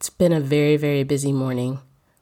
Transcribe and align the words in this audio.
It's 0.00 0.08
been 0.08 0.32
a 0.32 0.40
very, 0.40 0.78
very 0.78 1.02
busy 1.02 1.30
morning, 1.30 1.78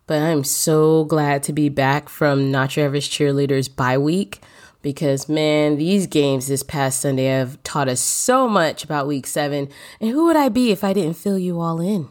but 0.08 0.20
I'm 0.20 0.42
so 0.42 1.04
glad 1.04 1.44
to 1.44 1.52
be 1.52 1.68
back 1.68 2.08
from 2.08 2.50
Not 2.50 2.76
Your 2.76 2.86
Average 2.86 3.08
Cheerleaders 3.08 3.72
bye 3.72 3.96
week 3.96 4.40
because, 4.82 5.28
man, 5.28 5.76
these 5.76 6.08
games 6.08 6.48
this 6.48 6.64
past 6.64 6.98
Sunday 6.98 7.26
have 7.26 7.62
taught 7.62 7.86
us 7.86 8.00
so 8.00 8.48
much 8.48 8.82
about 8.82 9.06
week 9.06 9.28
seven. 9.28 9.68
And 10.00 10.10
who 10.10 10.24
would 10.24 10.34
I 10.34 10.48
be 10.48 10.72
if 10.72 10.82
I 10.82 10.92
didn't 10.92 11.14
fill 11.14 11.38
you 11.38 11.60
all 11.60 11.80
in? 11.80 12.08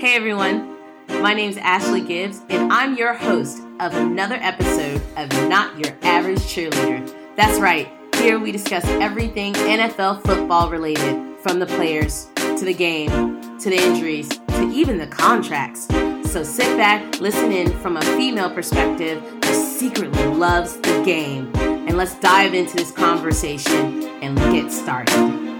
Hey, 0.00 0.16
everyone. 0.16 0.76
My 1.08 1.32
name 1.32 1.50
is 1.50 1.56
Ashley 1.58 2.00
Gibbs, 2.00 2.40
and 2.48 2.72
I'm 2.72 2.96
your 2.96 3.14
host 3.14 3.62
of 3.78 3.94
another 3.94 4.38
episode 4.40 5.00
of 5.16 5.30
Not 5.48 5.78
Your 5.78 5.96
Average 6.02 6.40
Cheerleader. 6.40 7.08
That's 7.36 7.60
right, 7.60 7.88
here 8.16 8.40
we 8.40 8.50
discuss 8.50 8.84
everything 8.84 9.54
NFL 9.54 10.26
football 10.26 10.70
related, 10.70 11.38
from 11.38 11.60
the 11.60 11.66
players 11.66 12.29
to 12.56 12.64
the 12.64 12.74
game 12.74 13.40
to 13.60 13.68
the 13.68 13.76
injuries 13.76 14.28
to 14.28 14.70
even 14.72 14.98
the 14.98 15.06
contracts. 15.06 15.86
So 16.30 16.42
sit 16.42 16.76
back, 16.76 17.20
listen 17.20 17.52
in 17.52 17.70
from 17.80 17.96
a 17.96 18.02
female 18.02 18.50
perspective 18.50 19.22
who 19.44 19.52
secretly 19.52 20.24
loves 20.26 20.76
the 20.76 21.02
game. 21.04 21.50
And 21.56 21.96
let's 21.96 22.18
dive 22.20 22.54
into 22.54 22.76
this 22.76 22.90
conversation 22.90 24.04
and 24.22 24.36
get 24.52 24.70
started. 24.72 25.50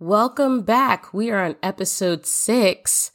Welcome 0.00 0.62
back. 0.62 1.14
We 1.14 1.30
are 1.30 1.44
on 1.44 1.56
episode 1.62 2.26
six. 2.26 3.10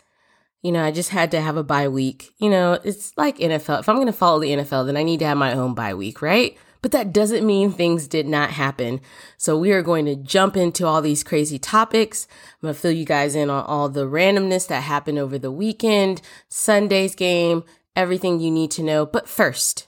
You 0.61 0.71
know, 0.71 0.83
I 0.83 0.91
just 0.91 1.09
had 1.09 1.31
to 1.31 1.41
have 1.41 1.57
a 1.57 1.63
bye 1.63 1.87
week. 1.87 2.33
You 2.37 2.49
know, 2.49 2.79
it's 2.83 3.17
like 3.17 3.37
NFL. 3.37 3.79
If 3.79 3.89
I'm 3.89 3.95
going 3.95 4.07
to 4.07 4.13
follow 4.13 4.39
the 4.39 4.49
NFL, 4.49 4.85
then 4.85 4.97
I 4.97 5.03
need 5.03 5.19
to 5.19 5.25
have 5.25 5.37
my 5.37 5.53
own 5.53 5.73
bye 5.73 5.93
week, 5.93 6.21
right? 6.21 6.57
But 6.81 6.91
that 6.91 7.11
doesn't 7.11 7.45
mean 7.45 7.71
things 7.71 8.07
did 8.07 8.25
not 8.25 8.51
happen. 8.51 9.01
So 9.37 9.57
we 9.57 9.71
are 9.71 9.81
going 9.81 10.05
to 10.05 10.15
jump 10.15 10.55
into 10.55 10.85
all 10.85 11.01
these 11.01 11.23
crazy 11.23 11.59
topics. 11.59 12.27
I'm 12.53 12.67
going 12.67 12.73
to 12.73 12.79
fill 12.79 12.91
you 12.91 13.05
guys 13.05 13.35
in 13.35 13.49
on 13.49 13.65
all 13.65 13.89
the 13.89 14.05
randomness 14.05 14.67
that 14.67 14.83
happened 14.83 15.19
over 15.19 15.37
the 15.37 15.51
weekend, 15.51 16.21
Sunday's 16.47 17.15
game, 17.15 17.63
everything 17.95 18.39
you 18.39 18.49
need 18.49 18.71
to 18.71 18.83
know. 18.83 19.05
But 19.05 19.27
first, 19.27 19.87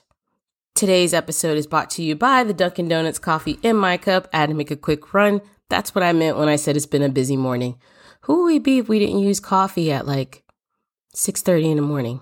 today's 0.74 1.14
episode 1.14 1.56
is 1.56 1.66
brought 1.66 1.88
to 1.90 2.02
you 2.02 2.14
by 2.14 2.44
the 2.44 2.52
Dunkin' 2.54 2.88
Donuts 2.88 3.18
coffee 3.18 3.58
in 3.62 3.76
my 3.76 3.96
cup. 3.96 4.28
I 4.32 4.38
had 4.38 4.50
to 4.50 4.54
make 4.54 4.70
a 4.70 4.76
quick 4.76 5.14
run. 5.14 5.40
That's 5.70 5.94
what 5.94 6.04
I 6.04 6.12
meant 6.12 6.36
when 6.36 6.48
I 6.48 6.56
said 6.56 6.76
it's 6.76 6.84
been 6.84 7.02
a 7.02 7.08
busy 7.08 7.38
morning. 7.38 7.78
Who 8.22 8.42
would 8.42 8.46
we 8.46 8.58
be 8.58 8.78
if 8.78 8.88
we 8.88 8.98
didn't 8.98 9.20
use 9.20 9.40
coffee 9.40 9.90
at 9.90 10.06
like 10.06 10.44
6:30 11.14 11.70
in 11.70 11.76
the 11.76 11.82
morning? 11.82 12.20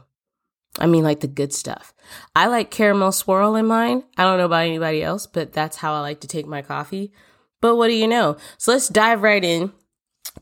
I 0.80 0.86
mean, 0.86 1.04
like 1.04 1.20
the 1.20 1.28
good 1.28 1.52
stuff. 1.52 1.92
I 2.34 2.46
like 2.46 2.70
caramel 2.70 3.12
swirl 3.12 3.54
in 3.56 3.66
mine. 3.66 4.04
I 4.16 4.24
don't 4.24 4.38
know 4.38 4.46
about 4.46 4.64
anybody 4.64 5.02
else, 5.02 5.26
but 5.26 5.52
that's 5.52 5.76
how 5.76 5.94
I 5.94 6.00
like 6.00 6.20
to 6.20 6.28
take 6.28 6.46
my 6.46 6.62
coffee. 6.62 7.12
But 7.60 7.76
what 7.76 7.88
do 7.88 7.94
you 7.94 8.08
know? 8.08 8.36
So 8.58 8.72
let's 8.72 8.88
dive 8.88 9.22
right 9.22 9.44
in 9.44 9.72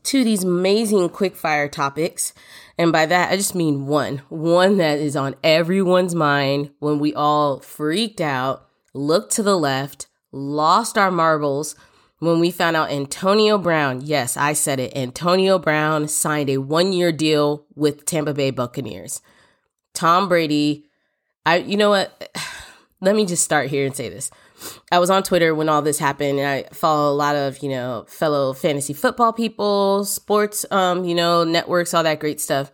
to 0.03 0.23
these 0.23 0.43
amazing 0.43 1.09
quick 1.09 1.35
fire 1.35 1.67
topics. 1.67 2.33
And 2.77 2.91
by 2.91 3.05
that, 3.05 3.31
I 3.31 3.35
just 3.35 3.55
mean 3.55 3.87
one, 3.87 4.21
one 4.29 4.77
that 4.77 4.99
is 4.99 5.15
on 5.15 5.35
everyone's 5.43 6.15
mind 6.15 6.71
when 6.79 6.99
we 6.99 7.13
all 7.13 7.59
freaked 7.59 8.21
out, 8.21 8.67
looked 8.93 9.33
to 9.33 9.43
the 9.43 9.57
left, 9.57 10.07
lost 10.31 10.97
our 10.97 11.11
marbles 11.11 11.75
when 12.19 12.39
we 12.39 12.51
found 12.51 12.75
out 12.75 12.91
Antonio 12.91 13.57
Brown, 13.57 14.01
yes, 14.01 14.35
I 14.35 14.51
said 14.51 14.79
it, 14.79 14.95
Antonio 14.95 15.57
Brown 15.57 16.09
signed 16.09 16.49
a 16.49 16.57
one 16.57 16.91
year 16.91 17.13
deal 17.13 17.65
with 17.75 18.05
Tampa 18.05 18.33
Bay 18.33 18.51
Buccaneers. 18.51 19.21
Tom 19.93 20.29
Brady, 20.29 20.85
I 21.45 21.57
you 21.57 21.77
know 21.77 21.89
what? 21.89 22.31
Let 23.01 23.15
me 23.15 23.25
just 23.25 23.43
start 23.43 23.69
here 23.69 23.85
and 23.85 23.95
say 23.95 24.09
this. 24.09 24.29
I 24.91 24.99
was 24.99 25.09
on 25.09 25.23
Twitter 25.23 25.55
when 25.55 25.69
all 25.69 25.81
this 25.81 25.99
happened 25.99 26.39
and 26.39 26.47
I 26.47 26.63
follow 26.73 27.13
a 27.13 27.15
lot 27.15 27.35
of, 27.35 27.63
you 27.63 27.69
know, 27.69 28.05
fellow 28.09 28.51
fantasy 28.51 28.93
football 28.93 29.31
people, 29.31 30.03
sports 30.03 30.65
um, 30.69 31.05
you 31.05 31.15
know, 31.15 31.45
networks, 31.45 31.93
all 31.93 32.03
that 32.03 32.19
great 32.19 32.41
stuff. 32.41 32.71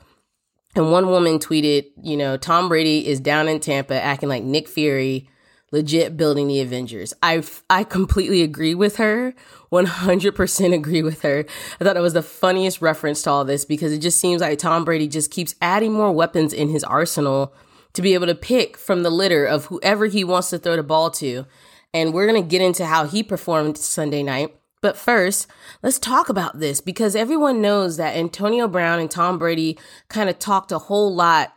And 0.76 0.92
one 0.92 1.08
woman 1.08 1.40
tweeted, 1.40 1.86
you 2.02 2.18
know, 2.18 2.38
Tom 2.38 2.68
Brady 2.68 3.08
is 3.08 3.20
down 3.20 3.48
in 3.48 3.60
Tampa 3.60 4.02
acting 4.02 4.30
like 4.30 4.44
Nick 4.44 4.68
Fury, 4.68 5.30
legit 5.76 6.16
building 6.16 6.48
the 6.48 6.62
Avengers. 6.62 7.14
I 7.22 7.44
I 7.70 7.84
completely 7.84 8.42
agree 8.42 8.74
with 8.74 8.96
her. 8.96 9.34
100% 9.72 10.74
agree 10.74 11.04
with 11.04 11.22
her. 11.24 11.44
I 11.80 11.84
thought 11.84 11.98
it 11.98 12.02
was 12.02 12.14
the 12.14 12.22
funniest 12.24 12.82
reference 12.82 13.22
to 13.24 13.32
all 13.32 13.44
this 13.44 13.66
because 13.66 13.92
it 13.92 14.00
just 14.00 14.20
seems 14.20 14.42
like 14.42 14.58
Tom 14.58 14.86
Brady 14.86 15.08
just 15.08 15.32
keeps 15.32 15.54
adding 15.62 15.92
more 15.92 16.14
weapons 16.14 16.54
in 16.54 16.70
his 16.70 16.84
arsenal 16.86 17.54
to 17.92 18.02
be 18.02 18.14
able 18.14 18.28
to 18.28 18.36
pick 18.36 18.78
from 18.78 19.04
the 19.04 19.10
litter 19.10 19.46
of 19.46 19.66
whoever 19.66 20.06
he 20.06 20.24
wants 20.24 20.50
to 20.52 20.58
throw 20.58 20.78
the 20.78 20.84
ball 20.84 21.12
to. 21.12 21.46
And 21.94 22.14
we're 22.14 22.28
going 22.28 22.42
to 22.42 22.48
get 22.48 22.62
into 22.62 22.86
how 22.86 23.06
he 23.06 23.22
performed 23.22 23.78
Sunday 23.78 24.24
night. 24.24 24.56
But 24.82 24.96
first, 24.96 25.48
let's 25.84 26.00
talk 26.00 26.30
about 26.30 26.60
this 26.60 26.80
because 26.80 27.16
everyone 27.16 27.62
knows 27.62 27.98
that 27.98 28.16
Antonio 28.16 28.68
Brown 28.70 29.00
and 29.00 29.12
Tom 29.12 29.38
Brady 29.38 29.78
kind 30.08 30.30
of 30.30 30.40
talked 30.40 30.72
a 30.72 30.80
whole 30.80 31.14
lot 31.14 31.54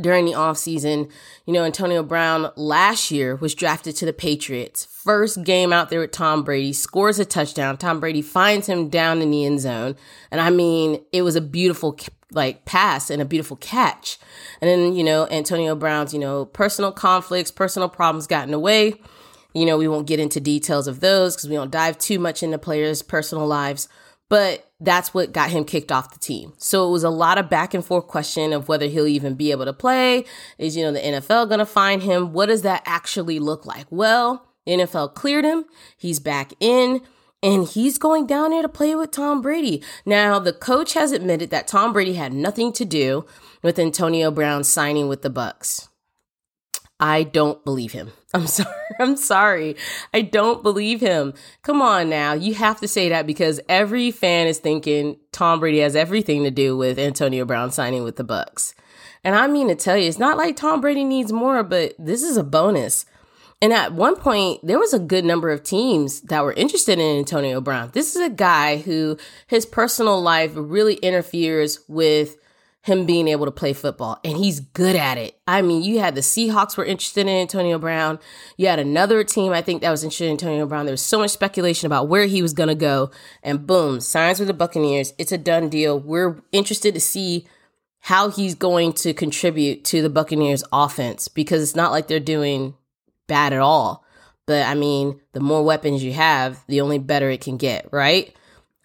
during 0.00 0.24
the 0.24 0.32
offseason. 0.32 1.10
You 1.46 1.52
know, 1.52 1.64
Antonio 1.64 2.02
Brown 2.02 2.50
last 2.56 3.10
year 3.10 3.36
was 3.36 3.54
drafted 3.54 3.96
to 3.96 4.06
the 4.06 4.12
Patriots. 4.12 4.84
First 4.84 5.44
game 5.44 5.72
out 5.72 5.90
there 5.90 6.00
with 6.00 6.12
Tom 6.12 6.42
Brady, 6.42 6.72
scores 6.72 7.18
a 7.18 7.24
touchdown. 7.24 7.76
Tom 7.76 8.00
Brady 8.00 8.22
finds 8.22 8.66
him 8.66 8.88
down 8.88 9.20
in 9.20 9.30
the 9.30 9.44
end 9.44 9.60
zone. 9.60 9.96
And 10.30 10.40
I 10.40 10.50
mean, 10.50 11.04
it 11.12 11.22
was 11.22 11.36
a 11.36 11.40
beautiful 11.40 11.98
like 12.30 12.64
pass 12.64 13.10
and 13.10 13.20
a 13.20 13.26
beautiful 13.26 13.56
catch. 13.56 14.18
And 14.60 14.68
then, 14.68 14.94
you 14.94 15.04
know, 15.04 15.28
Antonio 15.30 15.74
Brown's, 15.74 16.14
you 16.14 16.20
know, 16.20 16.46
personal 16.46 16.92
conflicts, 16.92 17.50
personal 17.50 17.88
problems 17.88 18.26
got 18.26 18.44
in 18.44 18.52
the 18.52 18.58
way. 18.58 18.94
You 19.54 19.66
know, 19.66 19.76
we 19.76 19.86
won't 19.86 20.06
get 20.06 20.18
into 20.18 20.40
details 20.40 20.86
of 20.86 21.00
those 21.00 21.36
because 21.36 21.50
we 21.50 21.56
don't 21.56 21.70
dive 21.70 21.98
too 21.98 22.18
much 22.18 22.42
into 22.42 22.56
players' 22.56 23.02
personal 23.02 23.46
lives 23.46 23.86
but 24.32 24.71
that's 24.82 25.14
what 25.14 25.32
got 25.32 25.50
him 25.50 25.64
kicked 25.64 25.92
off 25.92 26.12
the 26.12 26.18
team. 26.18 26.52
So 26.58 26.88
it 26.88 26.92
was 26.92 27.04
a 27.04 27.10
lot 27.10 27.38
of 27.38 27.48
back 27.48 27.72
and 27.74 27.84
forth 27.84 28.06
question 28.06 28.52
of 28.52 28.68
whether 28.68 28.86
he'll 28.86 29.06
even 29.06 29.34
be 29.34 29.50
able 29.50 29.64
to 29.64 29.72
play. 29.72 30.24
Is, 30.58 30.76
you 30.76 30.84
know, 30.84 30.92
the 30.92 31.00
NFL 31.00 31.48
going 31.48 31.58
to 31.58 31.66
find 31.66 32.02
him? 32.02 32.32
What 32.32 32.46
does 32.46 32.62
that 32.62 32.82
actually 32.84 33.38
look 33.38 33.64
like? 33.64 33.86
Well, 33.90 34.46
the 34.66 34.72
NFL 34.72 35.14
cleared 35.14 35.44
him. 35.44 35.64
He's 35.96 36.18
back 36.18 36.52
in 36.60 37.00
and 37.42 37.66
he's 37.66 37.98
going 37.98 38.26
down 38.26 38.50
there 38.50 38.62
to 38.62 38.68
play 38.68 38.94
with 38.94 39.10
Tom 39.10 39.40
Brady. 39.42 39.82
Now, 40.06 40.38
the 40.38 40.52
coach 40.52 40.94
has 40.94 41.12
admitted 41.12 41.50
that 41.50 41.66
Tom 41.66 41.92
Brady 41.92 42.14
had 42.14 42.32
nothing 42.32 42.72
to 42.74 42.84
do 42.84 43.24
with 43.62 43.78
Antonio 43.78 44.30
Brown 44.30 44.64
signing 44.64 45.08
with 45.08 45.22
the 45.22 45.30
Bucs. 45.30 45.88
I 47.02 47.24
don't 47.24 47.64
believe 47.64 47.90
him. 47.90 48.12
I'm 48.34 48.46
sorry. 48.46 48.76
I'm 49.00 49.16
sorry. 49.16 49.76
I 50.14 50.22
don't 50.22 50.62
believe 50.62 51.00
him. 51.00 51.34
Come 51.62 51.82
on 51.82 52.08
now. 52.08 52.32
You 52.32 52.54
have 52.54 52.80
to 52.80 52.86
say 52.86 53.08
that 53.08 53.26
because 53.26 53.60
every 53.68 54.12
fan 54.12 54.46
is 54.46 54.60
thinking 54.60 55.16
Tom 55.32 55.58
Brady 55.58 55.80
has 55.80 55.96
everything 55.96 56.44
to 56.44 56.50
do 56.52 56.76
with 56.76 57.00
Antonio 57.00 57.44
Brown 57.44 57.72
signing 57.72 58.04
with 58.04 58.16
the 58.16 58.24
Bucs. 58.24 58.74
And 59.24 59.34
I 59.34 59.48
mean 59.48 59.66
to 59.66 59.74
tell 59.74 59.96
you, 59.96 60.08
it's 60.08 60.20
not 60.20 60.36
like 60.36 60.54
Tom 60.54 60.80
Brady 60.80 61.02
needs 61.02 61.32
more, 61.32 61.64
but 61.64 61.94
this 61.98 62.22
is 62.22 62.36
a 62.36 62.44
bonus. 62.44 63.04
And 63.60 63.72
at 63.72 63.92
one 63.92 64.14
point, 64.14 64.60
there 64.64 64.78
was 64.78 64.94
a 64.94 65.00
good 65.00 65.24
number 65.24 65.50
of 65.50 65.64
teams 65.64 66.20
that 66.22 66.44
were 66.44 66.52
interested 66.52 67.00
in 67.00 67.18
Antonio 67.18 67.60
Brown. 67.60 67.90
This 67.92 68.14
is 68.14 68.22
a 68.24 68.30
guy 68.30 68.78
who 68.78 69.16
his 69.48 69.66
personal 69.66 70.22
life 70.22 70.52
really 70.54 70.94
interferes 70.94 71.80
with 71.88 72.36
him 72.82 73.06
being 73.06 73.28
able 73.28 73.44
to 73.44 73.52
play 73.52 73.72
football 73.72 74.18
and 74.24 74.36
he's 74.36 74.58
good 74.58 74.96
at 74.96 75.16
it. 75.16 75.40
I 75.46 75.62
mean, 75.62 75.84
you 75.84 76.00
had 76.00 76.16
the 76.16 76.20
Seahawks 76.20 76.76
were 76.76 76.84
interested 76.84 77.22
in 77.22 77.28
Antonio 77.28 77.78
Brown. 77.78 78.18
You 78.56 78.66
had 78.66 78.80
another 78.80 79.22
team 79.22 79.52
I 79.52 79.62
think 79.62 79.82
that 79.82 79.90
was 79.90 80.02
interested 80.02 80.26
in 80.26 80.32
Antonio 80.32 80.66
Brown. 80.66 80.84
There 80.84 80.92
was 80.92 81.02
so 81.02 81.20
much 81.20 81.30
speculation 81.30 81.86
about 81.86 82.08
where 82.08 82.26
he 82.26 82.42
was 82.42 82.52
going 82.52 82.68
to 82.68 82.74
go 82.74 83.12
and 83.42 83.66
boom, 83.66 84.00
signs 84.00 84.40
with 84.40 84.48
the 84.48 84.54
Buccaneers. 84.54 85.14
It's 85.16 85.30
a 85.30 85.38
done 85.38 85.68
deal. 85.68 85.98
We're 85.98 86.42
interested 86.50 86.92
to 86.94 87.00
see 87.00 87.46
how 88.00 88.30
he's 88.30 88.56
going 88.56 88.92
to 88.94 89.14
contribute 89.14 89.84
to 89.84 90.02
the 90.02 90.10
Buccaneers 90.10 90.64
offense 90.72 91.28
because 91.28 91.62
it's 91.62 91.76
not 91.76 91.92
like 91.92 92.08
they're 92.08 92.18
doing 92.18 92.74
bad 93.28 93.52
at 93.52 93.60
all. 93.60 94.04
But 94.44 94.66
I 94.66 94.74
mean, 94.74 95.20
the 95.34 95.40
more 95.40 95.64
weapons 95.64 96.02
you 96.02 96.14
have, 96.14 96.64
the 96.66 96.80
only 96.80 96.98
better 96.98 97.30
it 97.30 97.42
can 97.42 97.58
get, 97.58 97.88
right? 97.92 98.34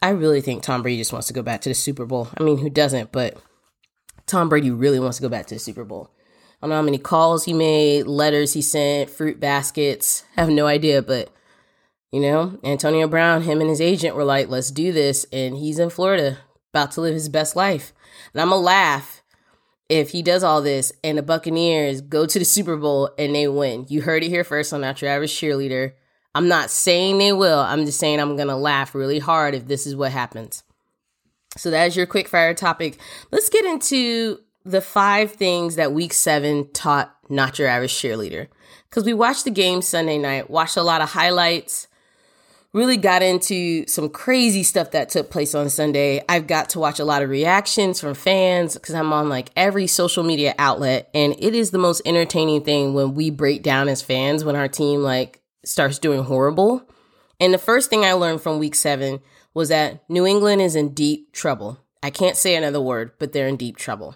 I 0.03 0.09
really 0.09 0.41
think 0.41 0.61
Tom 0.61 0.83
Brady 0.83 0.99
just 0.99 1.11
wants 1.11 1.27
to 1.27 1.33
go 1.33 1.41
back 1.41 1.61
to 1.61 1.69
the 1.69 1.73
Super 1.73 2.05
Bowl. 2.05 2.29
I 2.39 2.43
mean, 2.43 2.59
who 2.59 2.69
doesn't? 2.69 3.11
But 3.11 3.41
Tom 4.27 4.49
Brady 4.49 4.69
really 4.69 4.99
wants 4.99 5.17
to 5.17 5.23
go 5.23 5.29
back 5.29 5.47
to 5.47 5.55
the 5.55 5.59
Super 5.59 5.83
Bowl. 5.83 6.11
I 6.13 6.65
don't 6.65 6.69
know 6.71 6.75
how 6.75 6.81
many 6.81 6.97
calls 6.97 7.45
he 7.45 7.53
made, 7.53 8.07
letters 8.07 8.53
he 8.53 8.61
sent, 8.61 9.09
fruit 9.09 9.39
baskets. 9.39 10.23
I 10.37 10.41
have 10.41 10.49
no 10.49 10.67
idea, 10.67 11.01
but 11.01 11.29
you 12.11 12.19
know, 12.21 12.59
Antonio 12.63 13.07
Brown, 13.07 13.43
him 13.43 13.59
and 13.61 13.69
his 13.69 13.81
agent 13.81 14.15
were 14.15 14.23
like, 14.23 14.49
let's 14.49 14.71
do 14.71 14.91
this. 14.91 15.25
And 15.31 15.57
he's 15.57 15.79
in 15.79 15.89
Florida, 15.89 16.39
about 16.73 16.91
to 16.93 17.01
live 17.01 17.13
his 17.13 17.29
best 17.29 17.55
life. 17.55 17.93
And 18.33 18.41
I'm 18.41 18.49
going 18.49 18.61
to 18.61 18.65
laugh 18.65 19.21
if 19.89 20.11
he 20.11 20.21
does 20.21 20.43
all 20.43 20.61
this 20.61 20.91
and 21.03 21.17
the 21.17 21.23
Buccaneers 21.23 22.01
go 22.01 22.25
to 22.25 22.39
the 22.39 22.45
Super 22.45 22.77
Bowl 22.77 23.09
and 23.17 23.35
they 23.35 23.47
win. 23.47 23.85
You 23.89 24.01
heard 24.01 24.23
it 24.23 24.29
here 24.29 24.43
first 24.43 24.73
on 24.73 24.81
Not 24.81 25.01
Your 25.01 25.11
Average 25.11 25.31
Cheerleader. 25.31 25.93
I'm 26.33 26.47
not 26.47 26.69
saying 26.69 27.17
they 27.17 27.33
will. 27.33 27.59
I'm 27.59 27.85
just 27.85 27.99
saying 27.99 28.19
I'm 28.19 28.35
going 28.35 28.47
to 28.47 28.55
laugh 28.55 28.93
really 28.93 29.19
hard 29.19 29.55
if 29.55 29.67
this 29.67 29.87
is 29.87 29.95
what 29.95 30.11
happens. 30.11 30.63
So 31.55 31.71
that's 31.71 31.95
your 31.95 32.05
quick 32.05 32.27
fire 32.27 32.53
topic. 32.53 32.97
Let's 33.31 33.49
get 33.49 33.65
into 33.65 34.39
the 34.65 34.81
five 34.81 35.31
things 35.31 35.75
that 35.75 35.93
week 35.93 36.13
seven 36.13 36.69
taught 36.73 37.15
not 37.29 37.57
your 37.57 37.67
average 37.67 37.93
cheerleader. 37.93 38.47
Because 38.89 39.05
we 39.05 39.13
watched 39.13 39.45
the 39.45 39.51
game 39.51 39.81
Sunday 39.81 40.17
night, 40.17 40.49
watched 40.49 40.77
a 40.77 40.83
lot 40.83 41.01
of 41.01 41.09
highlights, 41.09 41.87
really 42.73 42.97
got 42.97 43.21
into 43.21 43.85
some 43.87 44.09
crazy 44.09 44.63
stuff 44.63 44.91
that 44.91 45.09
took 45.09 45.29
place 45.29 45.55
on 45.55 45.69
Sunday. 45.69 46.21
I've 46.29 46.47
got 46.47 46.69
to 46.69 46.79
watch 46.79 46.99
a 46.99 47.05
lot 47.05 47.23
of 47.23 47.29
reactions 47.29 47.99
from 47.99 48.13
fans 48.13 48.75
because 48.75 48.95
I'm 48.95 49.13
on 49.13 49.29
like 49.29 49.49
every 49.55 49.87
social 49.87 50.23
media 50.23 50.53
outlet, 50.57 51.09
and 51.13 51.35
it 51.39 51.53
is 51.55 51.71
the 51.71 51.77
most 51.77 52.01
entertaining 52.05 52.63
thing 52.63 52.93
when 52.93 53.13
we 53.13 53.29
break 53.29 53.63
down 53.63 53.87
as 53.87 54.01
fans 54.01 54.43
when 54.43 54.55
our 54.55 54.67
team 54.67 55.01
like 55.01 55.41
starts 55.65 55.99
doing 55.99 56.23
horrible. 56.23 56.87
And 57.39 57.53
the 57.53 57.59
first 57.59 57.89
thing 57.89 58.03
I 58.03 58.13
learned 58.13 58.41
from 58.41 58.59
week 58.59 58.75
seven 58.75 59.19
was 59.57 59.69
that 59.69 60.07
New 60.07 60.23
England 60.27 60.61
is 60.61 60.75
in 60.75 60.93
deep 60.93 61.33
trouble. 61.33 61.79
I 62.03 62.11
can't 62.11 62.37
say 62.37 62.55
another 62.55 62.79
word, 62.79 63.13
but 63.17 63.33
they're 63.33 63.47
in 63.47 63.57
deep 63.57 63.75
trouble. 63.75 64.15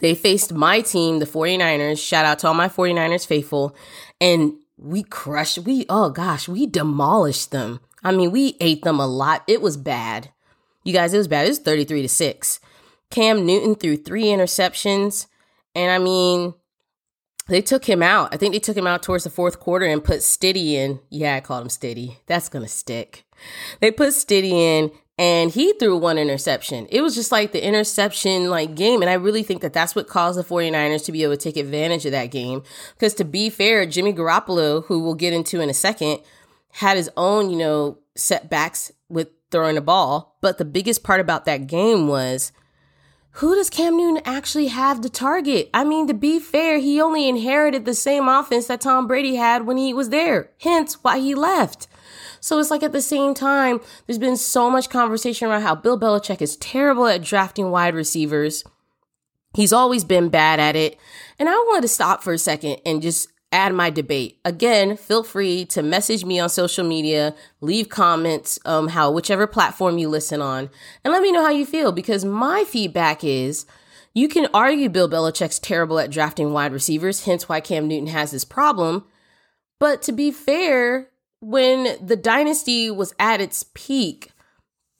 They 0.00 0.14
faced 0.14 0.52
my 0.52 0.82
team, 0.82 1.20
the 1.20 1.26
49ers. 1.26 2.06
Shout 2.06 2.26
out 2.26 2.38
to 2.40 2.48
all 2.48 2.54
my 2.54 2.68
49ers 2.68 3.26
faithful. 3.26 3.74
And 4.20 4.52
we 4.76 5.04
crushed, 5.04 5.60
we, 5.60 5.86
oh 5.88 6.10
gosh, 6.10 6.50
we 6.50 6.66
demolished 6.66 7.50
them. 7.50 7.80
I 8.04 8.12
mean, 8.12 8.30
we 8.30 8.58
ate 8.60 8.82
them 8.82 9.00
a 9.00 9.06
lot. 9.06 9.42
It 9.46 9.62
was 9.62 9.78
bad. 9.78 10.28
You 10.84 10.92
guys, 10.92 11.14
it 11.14 11.18
was 11.18 11.28
bad. 11.28 11.46
It 11.46 11.50
was 11.50 11.58
33 11.60 12.02
to 12.02 12.08
6. 12.10 12.60
Cam 13.08 13.46
Newton 13.46 13.74
threw 13.74 13.96
three 13.96 14.24
interceptions. 14.24 15.28
And 15.74 15.90
I 15.90 15.96
mean, 15.96 16.52
they 17.52 17.62
took 17.62 17.84
him 17.84 18.02
out. 18.02 18.32
I 18.32 18.36
think 18.36 18.54
they 18.54 18.60
took 18.60 18.76
him 18.76 18.86
out 18.86 19.02
towards 19.02 19.24
the 19.24 19.30
fourth 19.30 19.60
quarter 19.60 19.86
and 19.86 20.02
put 20.02 20.20
Stiddy 20.20 20.72
in. 20.72 21.00
Yeah, 21.10 21.36
I 21.36 21.40
called 21.40 21.62
him 21.62 21.68
Stiddy. 21.68 22.16
That's 22.26 22.48
going 22.48 22.64
to 22.64 22.68
stick. 22.68 23.24
They 23.80 23.90
put 23.90 24.10
Stiddy 24.10 24.52
in 24.52 24.90
and 25.18 25.50
he 25.50 25.72
threw 25.74 25.96
one 25.96 26.16
interception. 26.16 26.86
It 26.90 27.02
was 27.02 27.14
just 27.14 27.30
like 27.30 27.52
the 27.52 27.64
interception 27.64 28.48
like 28.48 28.74
game 28.74 29.02
and 29.02 29.10
I 29.10 29.14
really 29.14 29.42
think 29.42 29.60
that 29.62 29.72
that's 29.72 29.94
what 29.94 30.08
caused 30.08 30.38
the 30.38 30.44
49ers 30.44 31.04
to 31.04 31.12
be 31.12 31.22
able 31.22 31.36
to 31.36 31.42
take 31.42 31.56
advantage 31.56 32.06
of 32.06 32.12
that 32.12 32.30
game 32.30 32.62
because 32.94 33.14
to 33.14 33.24
be 33.24 33.50
fair, 33.50 33.84
Jimmy 33.84 34.12
Garoppolo, 34.12 34.84
who 34.86 35.00
we'll 35.00 35.14
get 35.14 35.32
into 35.32 35.60
in 35.60 35.68
a 35.68 35.74
second, 35.74 36.20
had 36.70 36.96
his 36.96 37.10
own, 37.16 37.50
you 37.50 37.56
know, 37.56 37.98
setbacks 38.16 38.90
with 39.08 39.28
throwing 39.50 39.74
the 39.74 39.82
ball, 39.82 40.38
but 40.40 40.56
the 40.56 40.64
biggest 40.64 41.02
part 41.02 41.20
about 41.20 41.44
that 41.44 41.66
game 41.66 42.08
was 42.08 42.52
who 43.36 43.54
does 43.54 43.70
Cam 43.70 43.96
Newton 43.96 44.22
actually 44.26 44.66
have 44.68 45.00
to 45.00 45.08
target? 45.08 45.70
I 45.72 45.84
mean, 45.84 46.06
to 46.06 46.14
be 46.14 46.38
fair, 46.38 46.78
he 46.78 47.00
only 47.00 47.28
inherited 47.28 47.84
the 47.84 47.94
same 47.94 48.28
offense 48.28 48.66
that 48.66 48.82
Tom 48.82 49.06
Brady 49.06 49.36
had 49.36 49.66
when 49.66 49.78
he 49.78 49.94
was 49.94 50.10
there, 50.10 50.50
hence 50.60 51.02
why 51.02 51.18
he 51.18 51.34
left. 51.34 51.88
So 52.40 52.58
it's 52.58 52.70
like 52.70 52.82
at 52.82 52.92
the 52.92 53.00
same 53.00 53.32
time, 53.32 53.80
there's 54.06 54.18
been 54.18 54.36
so 54.36 54.68
much 54.68 54.90
conversation 54.90 55.48
around 55.48 55.62
how 55.62 55.74
Bill 55.74 55.98
Belichick 55.98 56.42
is 56.42 56.56
terrible 56.56 57.06
at 57.06 57.22
drafting 57.22 57.70
wide 57.70 57.94
receivers. 57.94 58.64
He's 59.54 59.72
always 59.72 60.04
been 60.04 60.28
bad 60.28 60.60
at 60.60 60.76
it. 60.76 60.98
And 61.38 61.48
I 61.48 61.52
want 61.52 61.82
to 61.82 61.88
stop 61.88 62.22
for 62.22 62.34
a 62.34 62.38
second 62.38 62.80
and 62.84 63.00
just 63.00 63.28
add 63.52 63.74
my 63.74 63.90
debate. 63.90 64.38
Again, 64.44 64.96
feel 64.96 65.22
free 65.22 65.64
to 65.66 65.82
message 65.82 66.24
me 66.24 66.40
on 66.40 66.48
social 66.48 66.84
media, 66.84 67.34
leave 67.60 67.88
comments, 67.88 68.58
um, 68.64 68.88
how 68.88 69.10
whichever 69.10 69.46
platform 69.46 69.98
you 69.98 70.08
listen 70.08 70.40
on, 70.40 70.70
and 71.04 71.12
let 71.12 71.22
me 71.22 71.30
know 71.30 71.44
how 71.44 71.50
you 71.50 71.66
feel 71.66 71.92
because 71.92 72.24
my 72.24 72.64
feedback 72.64 73.22
is 73.22 73.66
you 74.14 74.28
can 74.28 74.48
argue 74.52 74.88
Bill 74.88 75.08
Belichick's 75.08 75.58
terrible 75.58 75.98
at 75.98 76.10
drafting 76.10 76.52
wide 76.52 76.72
receivers, 76.72 77.24
hence 77.24 77.48
why 77.48 77.60
Cam 77.60 77.88
Newton 77.88 78.08
has 78.08 78.30
this 78.30 78.44
problem. 78.44 79.04
But 79.80 80.02
to 80.02 80.12
be 80.12 80.30
fair, 80.30 81.08
when 81.40 81.96
the 82.04 82.16
dynasty 82.16 82.90
was 82.90 83.14
at 83.18 83.40
its 83.40 83.64
peak, 83.74 84.30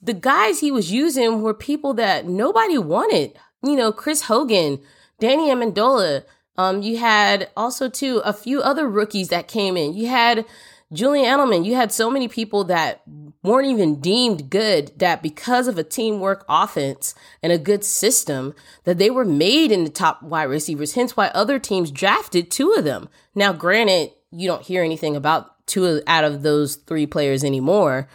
the 0.01 0.13
guys 0.13 0.59
he 0.59 0.71
was 0.71 0.91
using 0.91 1.41
were 1.41 1.53
people 1.53 1.93
that 1.93 2.27
nobody 2.27 2.77
wanted. 2.77 3.37
You 3.63 3.75
know, 3.75 3.91
Chris 3.91 4.23
Hogan, 4.23 4.79
Danny 5.19 5.49
Amendola. 5.49 6.25
Um, 6.57 6.81
you 6.81 6.97
had 6.97 7.49
also 7.57 7.89
too 7.89 8.21
a 8.23 8.33
few 8.33 8.61
other 8.61 8.87
rookies 8.87 9.29
that 9.29 9.47
came 9.47 9.75
in. 9.75 9.93
You 9.93 10.07
had 10.07 10.45
Julian 10.91 11.25
Edelman. 11.25 11.65
You 11.65 11.75
had 11.75 11.91
so 11.91 12.09
many 12.09 12.27
people 12.27 12.63
that 12.65 13.01
weren't 13.41 13.67
even 13.67 13.99
deemed 13.99 14.49
good 14.49 14.97
that 14.99 15.23
because 15.23 15.67
of 15.67 15.77
a 15.77 15.83
teamwork 15.83 16.45
offense 16.47 17.15
and 17.41 17.51
a 17.51 17.57
good 17.57 17.83
system 17.83 18.53
that 18.83 18.99
they 18.99 19.09
were 19.09 19.25
made 19.25 19.71
in 19.71 19.83
the 19.83 19.89
top 19.89 20.21
wide 20.21 20.43
receivers. 20.43 20.93
Hence 20.93 21.17
why 21.17 21.27
other 21.29 21.57
teams 21.57 21.91
drafted 21.91 22.51
two 22.51 22.71
of 22.73 22.83
them. 22.83 23.09
Now, 23.33 23.51
granted, 23.51 24.11
you 24.31 24.47
don't 24.47 24.61
hear 24.61 24.83
anything 24.83 25.15
about 25.15 25.65
two 25.65 26.01
out 26.05 26.23
of 26.23 26.43
those 26.43 26.75
three 26.75 27.07
players 27.07 27.43
anymore. 27.43 28.07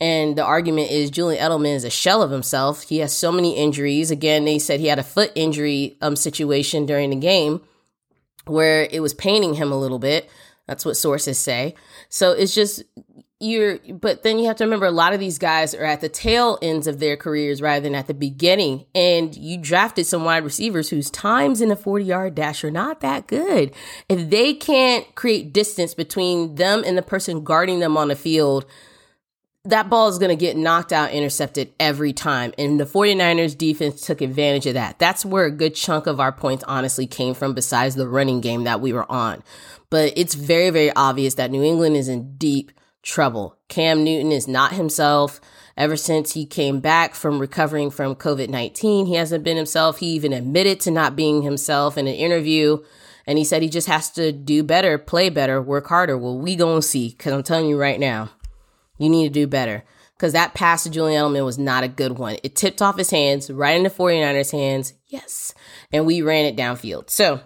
And 0.00 0.36
the 0.36 0.44
argument 0.44 0.90
is 0.90 1.10
Julian 1.10 1.40
Edelman 1.42 1.76
is 1.76 1.84
a 1.84 1.90
shell 1.90 2.20
of 2.20 2.32
himself. 2.32 2.82
He 2.82 2.98
has 2.98 3.16
so 3.16 3.30
many 3.30 3.56
injuries. 3.56 4.10
Again, 4.10 4.44
they 4.44 4.58
said 4.58 4.80
he 4.80 4.88
had 4.88 4.98
a 4.98 5.04
foot 5.04 5.30
injury 5.36 5.96
um, 6.02 6.16
situation 6.16 6.84
during 6.84 7.10
the 7.10 7.16
game 7.16 7.60
where 8.46 8.88
it 8.90 9.00
was 9.00 9.14
paining 9.14 9.54
him 9.54 9.72
a 9.72 9.78
little 9.78 9.98
bit. 9.98 10.28
That's 10.66 10.84
what 10.84 10.96
sources 10.96 11.38
say. 11.38 11.74
So 12.08 12.32
it's 12.32 12.54
just 12.54 12.82
you're 13.40 13.78
but 13.88 14.22
then 14.22 14.38
you 14.38 14.46
have 14.46 14.56
to 14.56 14.64
remember 14.64 14.86
a 14.86 14.90
lot 14.90 15.12
of 15.12 15.20
these 15.20 15.38
guys 15.38 15.74
are 15.74 15.84
at 15.84 16.00
the 16.00 16.08
tail 16.08 16.58
ends 16.62 16.86
of 16.86 16.98
their 17.00 17.16
careers 17.16 17.60
rather 17.60 17.82
than 17.82 17.94
at 17.94 18.06
the 18.06 18.14
beginning 18.14 18.86
and 18.94 19.36
you 19.36 19.58
drafted 19.58 20.06
some 20.06 20.24
wide 20.24 20.44
receivers 20.44 20.88
whose 20.88 21.10
times 21.10 21.60
in 21.60 21.68
the 21.68 21.76
40 21.76 22.04
yard 22.04 22.34
dash 22.34 22.62
are 22.62 22.70
not 22.70 23.00
that 23.00 23.26
good 23.26 23.74
if 24.08 24.30
they 24.30 24.54
can't 24.54 25.14
create 25.14 25.52
distance 25.52 25.94
between 25.94 26.54
them 26.54 26.82
and 26.86 26.96
the 26.96 27.02
person 27.02 27.44
guarding 27.44 27.80
them 27.80 27.96
on 27.96 28.08
the 28.08 28.16
field 28.16 28.64
that 29.66 29.88
ball 29.88 30.08
is 30.08 30.18
going 30.18 30.30
to 30.30 30.36
get 30.36 30.56
knocked 30.56 30.92
out 30.92 31.10
intercepted 31.10 31.72
every 31.80 32.12
time 32.12 32.52
and 32.58 32.78
the 32.78 32.84
49ers 32.84 33.56
defense 33.56 34.04
took 34.06 34.20
advantage 34.20 34.66
of 34.66 34.74
that 34.74 34.98
that's 34.98 35.24
where 35.24 35.44
a 35.44 35.50
good 35.50 35.74
chunk 35.74 36.06
of 36.06 36.20
our 36.20 36.32
points 36.32 36.64
honestly 36.66 37.06
came 37.06 37.34
from 37.34 37.54
besides 37.54 37.94
the 37.94 38.08
running 38.08 38.40
game 38.40 38.64
that 38.64 38.80
we 38.80 38.92
were 38.92 39.10
on 39.10 39.42
but 39.90 40.12
it's 40.16 40.34
very 40.34 40.70
very 40.70 40.92
obvious 40.94 41.34
that 41.34 41.50
new 41.50 41.62
england 41.62 41.96
is 41.96 42.08
in 42.08 42.36
deep 42.36 42.72
trouble. 43.04 43.56
Cam 43.68 44.02
Newton 44.02 44.32
is 44.32 44.48
not 44.48 44.72
himself. 44.72 45.40
Ever 45.76 45.96
since 45.96 46.32
he 46.32 46.46
came 46.46 46.80
back 46.80 47.14
from 47.14 47.38
recovering 47.38 47.90
from 47.90 48.14
COVID 48.14 48.48
19, 48.48 49.06
he 49.06 49.14
hasn't 49.14 49.44
been 49.44 49.56
himself. 49.56 49.98
He 49.98 50.06
even 50.08 50.32
admitted 50.32 50.80
to 50.80 50.90
not 50.90 51.16
being 51.16 51.42
himself 51.42 51.98
in 51.98 52.06
an 52.06 52.14
interview. 52.14 52.78
And 53.26 53.38
he 53.38 53.44
said 53.44 53.62
he 53.62 53.68
just 53.68 53.88
has 53.88 54.10
to 54.12 54.32
do 54.32 54.62
better, 54.62 54.98
play 54.98 55.30
better, 55.30 55.60
work 55.60 55.86
harder. 55.86 56.18
Well, 56.18 56.38
we 56.38 56.56
gonna 56.56 56.82
see. 56.82 57.12
Cause 57.12 57.32
I'm 57.32 57.42
telling 57.42 57.66
you 57.66 57.78
right 57.78 57.98
now, 57.98 58.30
you 58.98 59.08
need 59.08 59.24
to 59.24 59.32
do 59.32 59.46
better. 59.46 59.84
Cause 60.18 60.32
that 60.32 60.54
pass 60.54 60.84
to 60.84 60.90
Julian 60.90 61.22
Edelman 61.22 61.44
was 61.44 61.58
not 61.58 61.82
a 61.82 61.88
good 61.88 62.18
one. 62.18 62.36
It 62.42 62.54
tipped 62.54 62.80
off 62.80 62.96
his 62.96 63.10
hands, 63.10 63.50
right 63.50 63.76
into 63.76 63.90
49ers 63.90 64.52
hands. 64.52 64.94
Yes. 65.08 65.52
And 65.92 66.06
we 66.06 66.22
ran 66.22 66.46
it 66.46 66.56
downfield. 66.56 67.10
So 67.10 67.40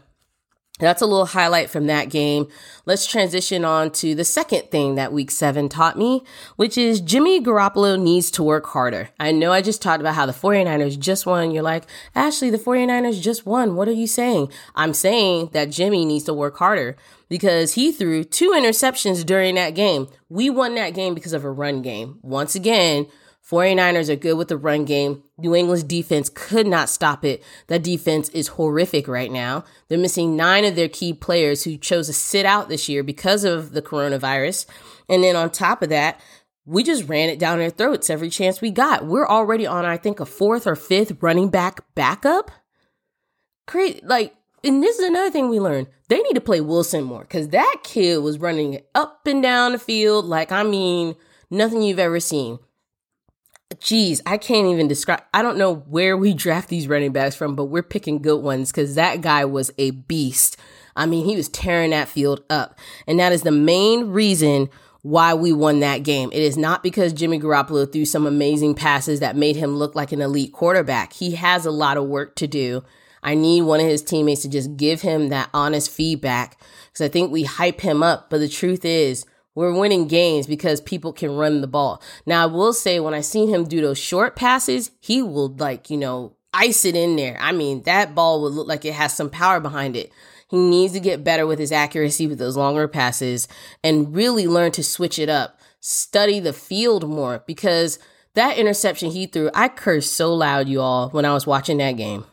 that's 0.79 1.03
a 1.03 1.07
little 1.07 1.27
highlight 1.27 1.71
from 1.71 1.87
that 1.87 2.09
game. 2.09 2.49
Let's 2.87 3.07
transition 3.07 3.65
on 3.65 3.91
to 3.93 4.15
the 4.15 4.25
second 4.25 4.71
thing 4.71 4.95
that 4.95 5.13
week 5.13 5.31
seven 5.31 5.69
taught 5.69 5.99
me, 5.99 6.23
which 6.57 6.79
is 6.79 7.01
Jimmy 7.01 7.41
Garoppolo 7.41 8.01
needs 8.01 8.31
to 8.33 8.43
work 8.43 8.67
harder. 8.67 9.11
I 9.19 9.33
know 9.33 9.53
I 9.53 9.61
just 9.61 9.83
talked 9.83 10.01
about 10.01 10.15
how 10.15 10.27
the 10.27 10.33
49ers 10.33 10.99
just 10.99 11.27
won. 11.27 11.51
You're 11.51 11.63
like, 11.63 11.85
Ashley, 12.15 12.51
the 12.51 12.59
49ers 12.59 13.21
just 13.21 13.45
won. 13.45 13.75
What 13.77 13.89
are 13.89 13.93
you 13.93 14.07
saying? 14.07 14.51
I'm 14.75 14.95
saying 14.95 15.51
that 15.53 15.71
Jimmy 15.71 16.05
needs 16.05 16.25
to 16.25 16.35
work 16.35 16.57
harder 16.57 16.97
because 17.29 17.75
he 17.75 17.93
threw 17.93 18.25
two 18.25 18.53
interceptions 18.53 19.25
during 19.27 19.57
that 19.57 19.75
game. 19.75 20.09
We 20.29 20.49
won 20.51 20.75
that 20.77 20.95
game 20.95 21.15
because 21.15 21.33
of 21.33 21.45
a 21.45 21.51
run 21.51 21.83
game. 21.83 22.19
Once 22.23 22.55
again, 22.55 23.07
49ers 23.51 24.11
are 24.11 24.17
good 24.17 24.35
with 24.35 24.49
the 24.49 24.59
run 24.59 24.85
game. 24.85 25.23
New 25.39 25.55
England's 25.55 25.83
defense 25.83 26.29
could 26.29 26.67
not 26.67 26.91
stop 26.91 27.25
it. 27.25 27.43
That 27.69 27.83
defense 27.83 28.29
is 28.31 28.49
horrific 28.49 29.09
right 29.09 29.31
now. 29.31 29.65
They're 29.89 29.97
missing 29.97 30.37
nine 30.37 30.67
of 30.67 30.77
their 30.77 30.89
key 30.89 31.15
players 31.15 31.65
who 31.65 31.79
chose 31.79 32.09
to 32.09 32.13
sit 32.13 32.45
out 32.45 32.69
this 32.69 32.91
year 32.91 33.03
because 33.03 33.45
of 33.45 33.73
the 33.73 33.81
coronavirus. 33.81 34.67
And 35.09 35.25
then 35.25 35.35
on 35.35 35.49
top 35.49 35.83
of 35.83 35.89
that, 35.89 36.21
we 36.67 36.83
just 36.83 37.09
ran 37.09 37.31
it 37.31 37.39
down 37.39 37.59
their 37.59 37.71
throats 37.71 38.11
every 38.11 38.29
chance 38.29 38.61
we 38.61 38.71
got. 38.71 39.07
We're 39.07 39.27
already 39.27 39.67
on, 39.67 39.87
I 39.87 39.97
think, 39.97 40.21
a 40.21 40.27
fourth 40.27 40.67
or 40.67 40.77
fifth 40.77 41.23
running 41.23 41.49
back 41.49 41.83
backup. 41.95 42.51
Great. 43.67 44.05
Like, 44.07 44.35
and 44.63 44.83
this 44.83 44.99
is 44.99 45.07
another 45.07 45.31
thing 45.31 45.49
we 45.49 45.59
learned. 45.59 45.87
They 46.09 46.19
need 46.19 46.35
to 46.35 46.43
play 46.43 46.61
Wilson 46.61 47.05
more 47.05 47.23
because 47.23 47.49
that 47.49 47.77
kid 47.83 48.19
was 48.19 48.39
running 48.39 48.81
up 48.95 49.27
and 49.27 49.43
down 49.43 49.73
the 49.73 49.79
field 49.79 50.27
like, 50.27 50.53
I 50.53 50.65
mean, 50.65 51.17
nothing 51.51 51.81
you've 51.81 51.99
ever 51.99 52.21
seen 52.21 52.59
geez, 53.81 54.21
I 54.27 54.39
can't 54.39 54.69
even 54.69 54.89
describe. 54.89 55.23
I 55.35 55.43
don't 55.43 55.59
know 55.59 55.77
where 55.77 56.17
we 56.17 56.35
draft 56.35 56.69
these 56.69 56.89
running 56.89 57.13
backs 57.13 57.37
from, 57.37 57.55
but 57.55 57.67
we're 57.67 57.83
picking 57.83 58.19
good 58.19 58.43
ones 58.43 58.71
because 58.71 58.95
that 58.95 59.21
guy 59.21 59.45
was 59.45 59.71
a 59.79 59.91
beast. 59.91 60.57
I 60.97 61.07
mean, 61.07 61.25
he 61.27 61.37
was 61.37 61.49
tearing 61.49 61.91
that 61.91 62.09
field 62.09 62.43
up. 62.51 62.79
And 63.07 63.21
that 63.21 63.33
is 63.33 63.43
the 63.43 63.53
main 63.53 64.09
reason 64.09 64.69
why 65.03 65.33
we 65.33 65.53
won 65.53 65.81
that 65.81 66.03
game. 66.03 66.29
It 66.33 66.43
is 66.43 66.57
not 66.57 66.83
because 66.83 67.13
Jimmy 67.13 67.39
Garoppolo 67.39 67.91
threw 67.91 68.05
some 68.05 68.27
amazing 68.27 68.75
passes 68.75 69.21
that 69.21 69.37
made 69.37 69.55
him 69.55 69.77
look 69.77 69.95
like 69.95 70.11
an 70.11 70.21
elite 70.21 70.53
quarterback. 70.53 71.13
He 71.13 71.37
has 71.37 71.65
a 71.65 71.71
lot 71.71 71.97
of 71.97 72.07
work 72.07 72.35
to 72.37 72.49
do. 72.49 72.83
I 73.23 73.35
need 73.35 73.63
one 73.63 73.81
of 73.81 73.87
his 73.87 74.03
teammates 74.03 74.43
to 74.43 74.49
just 74.49 74.77
give 74.77 75.03
him 75.03 75.29
that 75.29 75.51
honest 75.55 75.91
feedback 75.91 76.61
because 76.87 77.05
I 77.05 77.09
think 77.09 77.31
we 77.31 77.45
hype 77.45 77.81
him 77.81 78.03
up. 78.03 78.29
But 78.29 78.39
the 78.39 78.49
truth 78.49 78.85
is, 78.85 79.25
we're 79.59 79.77
winning 79.77 80.07
games 80.07 80.47
because 80.47 80.81
people 80.81 81.13
can 81.13 81.35
run 81.35 81.63
the 81.63 81.67
ball. 81.67 82.01
Now, 82.25 82.45
I 82.45 82.47
will 82.47 82.73
say 82.73 83.01
when 83.01 83.13
I 83.13 83.23
seen 83.23 83.49
him 83.49 83.65
do 83.65 83.81
those 83.81 83.99
short 83.99 84.37
passes, 84.37 84.93
he 85.01 85.21
will 85.21 85.49
like, 85.49 85.91
you 85.91 85.97
know, 85.97 86.37
ice 86.55 86.85
it 86.85 86.95
in 86.95 87.17
there. 87.17 87.37
I 87.41 87.51
mean, 87.51 87.83
that 87.83 88.15
ball 88.15 88.41
would 88.41 88.53
look 88.53 88.69
like 88.69 88.85
it 88.85 88.95
has 88.95 89.17
some 89.17 89.29
power 89.29 89.59
behind 89.59 89.97
it. 89.97 90.13
He 90.49 90.57
needs 90.57 90.93
to 90.93 91.01
get 91.01 91.25
better 91.25 91.45
with 91.45 91.59
his 91.59 91.73
accuracy 91.73 92.29
with 92.29 92.39
those 92.39 92.57
longer 92.57 92.87
passes 92.87 93.49
and 93.83 94.15
really 94.15 94.47
learn 94.47 94.71
to 94.73 94.85
switch 94.85 95.19
it 95.19 95.29
up. 95.29 95.59
study 95.81 96.39
the 96.39 96.53
field 96.53 97.09
more 97.09 97.43
because 97.45 97.99
that 98.35 98.59
interception 98.59 99.11
he 99.11 99.27
threw, 99.27 99.51
I 99.55 99.67
cursed 99.67 100.13
so 100.13 100.33
loud, 100.33 100.69
you 100.69 100.81
all, 100.81 101.09
when 101.11 101.25
I 101.25 101.35
was 101.35 101.49
watching 101.49 101.79
that 101.79 101.97
game. 101.97 102.25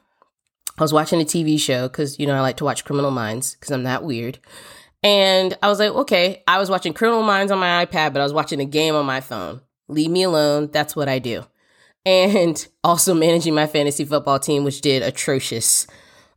I 0.78 0.84
was 0.84 0.94
watching 0.94 1.22
a 1.22 1.26
TV 1.26 1.60
show 1.60 1.88
because, 1.88 2.20
you 2.20 2.28
know, 2.28 2.36
I 2.36 2.42
like 2.42 2.58
to 2.58 2.66
watch 2.66 2.86
Criminal 2.86 3.10
Minds 3.10 3.56
because 3.56 3.72
I'm 3.72 3.84
that 3.84 4.04
weird. 4.04 4.38
And 5.06 5.56
I 5.62 5.70
was 5.70 5.78
like, 5.78 5.92
okay, 5.92 6.42
I 6.48 6.58
was 6.58 6.72
watching 6.72 6.92
Criminal 6.92 7.22
Minds 7.22 7.52
on 7.52 7.60
my 7.60 7.86
iPad, 7.86 8.12
but 8.12 8.22
I 8.22 8.24
was 8.24 8.34
watching 8.34 8.60
a 8.60 8.66
game 8.66 8.96
on 8.96 9.06
my 9.06 9.22
phone. 9.22 9.62
Leave 9.88 10.10
me 10.10 10.24
alone. 10.24 10.72
That's 10.74 10.96
what 10.96 11.08
I 11.08 11.20
do. 11.20 11.46
And 12.08 12.68
also 12.84 13.16
managing 13.16 13.56
my 13.56 13.66
fantasy 13.66 14.06
football 14.06 14.38
team, 14.38 14.64
which 14.64 14.82
did 14.82 15.02
atrocious. 15.02 15.88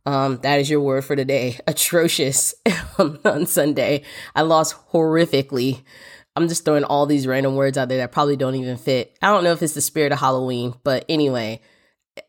Um, 0.03 0.39
that 0.41 0.59
is 0.59 0.67
your 0.67 0.81
word 0.81 1.05
for 1.05 1.15
today. 1.15 1.59
Atrocious 1.67 2.55
on 2.97 3.45
Sunday. 3.45 4.01
I 4.35 4.41
lost 4.41 4.75
horrifically. 4.91 5.83
I'm 6.35 6.47
just 6.47 6.65
throwing 6.65 6.85
all 6.85 7.05
these 7.05 7.27
random 7.27 7.55
words 7.55 7.77
out 7.77 7.87
there 7.87 7.99
that 7.99 8.11
probably 8.11 8.35
don't 8.35 8.55
even 8.55 8.77
fit. 8.77 9.15
I 9.21 9.27
don't 9.27 9.43
know 9.43 9.51
if 9.51 9.61
it's 9.61 9.75
the 9.75 9.81
spirit 9.81 10.11
of 10.11 10.17
Halloween, 10.17 10.73
but 10.83 11.05
anyway, 11.07 11.61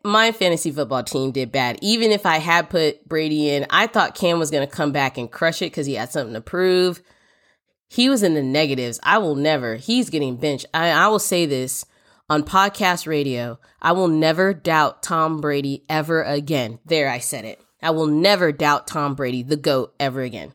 my 0.04 0.32
fantasy 0.32 0.70
football 0.70 1.02
team 1.02 1.30
did 1.30 1.52
bad. 1.52 1.78
Even 1.82 2.11
if 2.11 2.26
I 2.26 2.38
had 2.38 2.70
put 2.70 3.09
Brady 3.09 3.50
in, 3.50 3.66
I 3.70 3.87
thought 3.87 4.14
Cam 4.14 4.38
was 4.38 4.50
going 4.50 4.66
to 4.66 4.75
come 4.75 4.92
back 4.92 5.18
and 5.18 5.30
crush 5.30 5.62
it 5.62 5.66
because 5.66 5.87
he 5.87 5.94
had 5.94 6.11
something 6.11 6.35
to 6.35 6.40
prove. 6.40 7.02
He 7.88 8.09
was 8.09 8.23
in 8.23 8.35
the 8.35 8.42
negatives. 8.42 9.00
I 9.02 9.18
will 9.18 9.35
never, 9.35 9.76
he's 9.76 10.11
getting 10.11 10.37
benched. 10.37 10.66
I, 10.73 10.90
I 10.90 11.09
will 11.09 11.18
say 11.18 11.47
this 11.47 11.85
on 12.28 12.44
podcast 12.44 13.06
radio 13.06 13.59
I 13.82 13.92
will 13.92 14.09
never 14.09 14.54
doubt 14.54 15.02
Tom 15.02 15.40
Brady 15.40 15.85
ever 15.88 16.23
again. 16.23 16.78
There, 16.85 17.11
I 17.11 17.18
said 17.18 17.44
it. 17.44 17.61
I 17.82 17.90
will 17.90 18.06
never 18.06 18.52
doubt 18.52 18.87
Tom 18.87 19.14
Brady, 19.14 19.42
the 19.42 19.56
GOAT, 19.56 19.94
ever 19.99 20.20
again. 20.20 20.52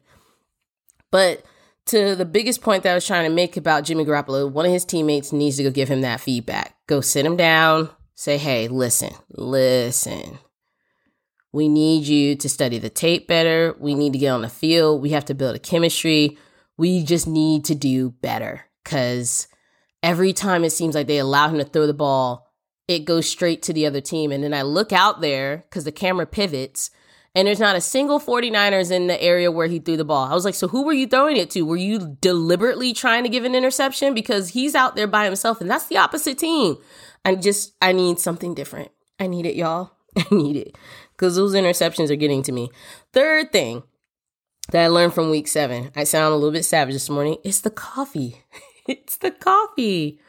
But 1.11 1.43
to 1.87 2.15
the 2.15 2.25
biggest 2.25 2.61
point 2.61 2.83
that 2.83 2.91
I 2.91 2.95
was 2.95 3.05
trying 3.05 3.29
to 3.29 3.35
make 3.35 3.57
about 3.57 3.83
Jimmy 3.83 4.05
Garoppolo, 4.05 4.49
one 4.49 4.65
of 4.65 4.71
his 4.71 4.85
teammates 4.85 5.31
needs 5.31 5.57
to 5.57 5.63
go 5.63 5.71
give 5.71 5.89
him 5.89 6.01
that 6.01 6.21
feedback. 6.21 6.75
Go 6.87 7.01
sit 7.01 7.25
him 7.25 7.35
down, 7.35 7.89
Say, 8.15 8.37
hey, 8.37 8.69
listen, 8.69 9.13
listen. 9.29 10.39
We 11.51 11.67
need 11.67 12.07
you 12.07 12.35
to 12.37 12.49
study 12.49 12.79
the 12.79 12.89
tape 12.89 13.27
better. 13.27 13.75
We 13.77 13.93
need 13.93 14.13
to 14.13 14.19
get 14.19 14.29
on 14.29 14.41
the 14.41 14.49
field. 14.49 15.01
We 15.01 15.09
have 15.11 15.25
to 15.25 15.35
build 15.35 15.55
a 15.55 15.59
chemistry. 15.59 16.37
We 16.77 17.03
just 17.03 17.27
need 17.27 17.65
to 17.65 17.75
do 17.75 18.11
better 18.11 18.65
because 18.83 19.47
every 20.01 20.33
time 20.33 20.63
it 20.63 20.71
seems 20.71 20.95
like 20.95 21.07
they 21.07 21.17
allow 21.17 21.49
him 21.49 21.57
to 21.57 21.65
throw 21.65 21.87
the 21.87 21.93
ball, 21.93 22.51
it 22.87 23.05
goes 23.05 23.29
straight 23.29 23.61
to 23.63 23.73
the 23.73 23.85
other 23.85 24.01
team. 24.01 24.31
And 24.31 24.43
then 24.43 24.53
I 24.53 24.61
look 24.61 24.93
out 24.93 25.21
there 25.21 25.65
because 25.69 25.83
the 25.83 25.91
camera 25.91 26.25
pivots 26.25 26.91
and 27.33 27.47
there's 27.47 27.59
not 27.59 27.75
a 27.75 27.81
single 27.81 28.19
49ers 28.19 28.91
in 28.91 29.07
the 29.07 29.21
area 29.21 29.51
where 29.51 29.67
he 29.67 29.79
threw 29.79 29.97
the 29.97 30.05
ball. 30.05 30.31
I 30.31 30.33
was 30.33 30.45
like, 30.45 30.55
so 30.55 30.69
who 30.69 30.85
were 30.85 30.93
you 30.93 31.05
throwing 31.05 31.35
it 31.35 31.49
to? 31.51 31.63
Were 31.63 31.75
you 31.75 32.17
deliberately 32.21 32.93
trying 32.93 33.23
to 33.23 33.29
give 33.29 33.43
an 33.43 33.55
interception? 33.55 34.13
Because 34.13 34.49
he's 34.49 34.73
out 34.73 34.95
there 34.95 35.07
by 35.07 35.25
himself 35.25 35.59
and 35.59 35.69
that's 35.69 35.87
the 35.87 35.97
opposite 35.97 36.37
team. 36.37 36.77
I 37.25 37.35
just, 37.35 37.73
I 37.81 37.91
need 37.91 38.19
something 38.19 38.53
different. 38.53 38.91
I 39.19 39.27
need 39.27 39.45
it, 39.45 39.55
y'all. 39.55 39.91
I 40.17 40.25
need 40.31 40.55
it 40.55 40.77
because 41.11 41.35
those 41.35 41.53
interceptions 41.53 42.09
are 42.09 42.15
getting 42.15 42.43
to 42.43 42.51
me. 42.51 42.69
Third 43.11 43.51
thing 43.51 43.83
that 44.71 44.83
I 44.83 44.87
learned 44.87 45.13
from 45.13 45.29
week 45.29 45.47
seven, 45.47 45.91
I 45.95 46.03
sound 46.03 46.33
a 46.33 46.37
little 46.37 46.51
bit 46.51 46.63
savage 46.63 46.93
this 46.93 47.09
morning, 47.09 47.37
it's 47.43 47.61
the 47.61 47.69
coffee. 47.69 48.43
it's 48.87 49.17
the 49.17 49.31
coffee. 49.31 50.19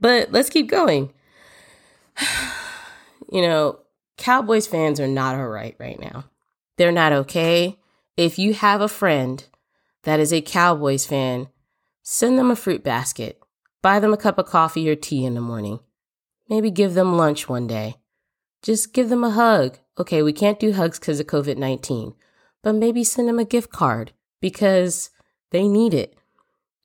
But 0.00 0.32
let's 0.32 0.50
keep 0.50 0.68
going. 0.68 1.12
you 3.32 3.42
know, 3.42 3.80
Cowboys 4.16 4.66
fans 4.66 5.00
are 5.00 5.08
not 5.08 5.36
all 5.36 5.48
right 5.48 5.76
right 5.78 6.00
now. 6.00 6.24
They're 6.76 6.92
not 6.92 7.12
okay. 7.12 7.78
If 8.16 8.38
you 8.38 8.54
have 8.54 8.80
a 8.80 8.88
friend 8.88 9.44
that 10.04 10.20
is 10.20 10.32
a 10.32 10.42
Cowboys 10.42 11.06
fan, 11.06 11.48
send 12.02 12.38
them 12.38 12.50
a 12.50 12.56
fruit 12.56 12.82
basket. 12.82 13.40
Buy 13.80 14.00
them 14.00 14.12
a 14.12 14.16
cup 14.16 14.38
of 14.38 14.46
coffee 14.46 14.88
or 14.88 14.94
tea 14.94 15.24
in 15.24 15.34
the 15.34 15.40
morning. 15.40 15.80
Maybe 16.52 16.70
give 16.70 16.92
them 16.92 17.16
lunch 17.16 17.48
one 17.48 17.66
day. 17.66 17.96
Just 18.60 18.92
give 18.92 19.08
them 19.08 19.24
a 19.24 19.30
hug. 19.30 19.78
Okay, 19.98 20.22
we 20.22 20.34
can't 20.34 20.60
do 20.60 20.74
hugs 20.74 20.98
because 20.98 21.18
of 21.18 21.26
COVID 21.26 21.56
19, 21.56 22.12
but 22.62 22.74
maybe 22.74 23.04
send 23.04 23.26
them 23.26 23.38
a 23.38 23.46
gift 23.46 23.72
card 23.72 24.12
because 24.38 25.08
they 25.50 25.66
need 25.66 25.94
it. 25.94 26.14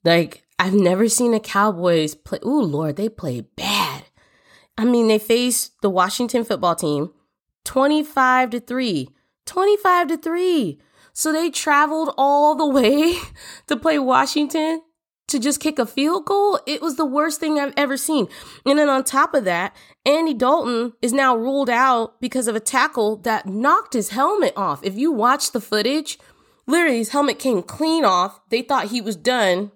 Like, 0.05 0.45
I've 0.57 0.73
never 0.73 1.09
seen 1.09 1.33
a 1.33 1.41
Cowboys 1.41 2.15
play. 2.15 2.39
Ooh, 2.45 2.61
Lord, 2.61 2.95
they 2.95 3.09
play 3.09 3.41
bad. 3.41 4.05
I 4.77 4.85
mean, 4.85 5.09
they 5.09 5.19
faced 5.19 5.81
the 5.81 5.89
Washington 5.89 6.45
football 6.45 6.75
team 6.75 7.11
25 7.65 8.51
to 8.51 8.61
3. 8.61 9.09
25 9.45 10.07
to 10.07 10.17
3. 10.17 10.79
So 11.11 11.33
they 11.33 11.49
traveled 11.49 12.13
all 12.17 12.55
the 12.55 12.65
way 12.65 13.17
to 13.67 13.75
play 13.75 13.99
Washington 13.99 14.81
to 15.27 15.39
just 15.39 15.59
kick 15.59 15.77
a 15.77 15.85
field 15.85 16.25
goal, 16.25 16.59
it 16.65 16.81
was 16.81 16.95
the 16.95 17.05
worst 17.05 17.39
thing 17.39 17.59
I've 17.59 17.73
ever 17.75 17.97
seen. 17.97 18.27
And 18.65 18.79
then 18.79 18.89
on 18.89 19.03
top 19.03 19.33
of 19.33 19.43
that, 19.43 19.75
Andy 20.05 20.33
Dalton 20.33 20.93
is 21.01 21.13
now 21.13 21.35
ruled 21.35 21.69
out 21.69 22.19
because 22.21 22.47
of 22.47 22.55
a 22.55 22.61
tackle 22.61 23.17
that 23.17 23.45
knocked 23.45 23.93
his 23.93 24.09
helmet 24.09 24.53
off. 24.55 24.83
If 24.83 24.95
you 24.95 25.11
watch 25.11 25.51
the 25.51 25.61
footage, 25.61 26.17
literally 26.65 26.99
his 26.99 27.09
helmet 27.09 27.39
came 27.39 27.61
clean 27.61 28.05
off. 28.05 28.39
They 28.49 28.61
thought 28.61 28.87
he 28.87 29.01
was 29.01 29.15
done. 29.15 29.71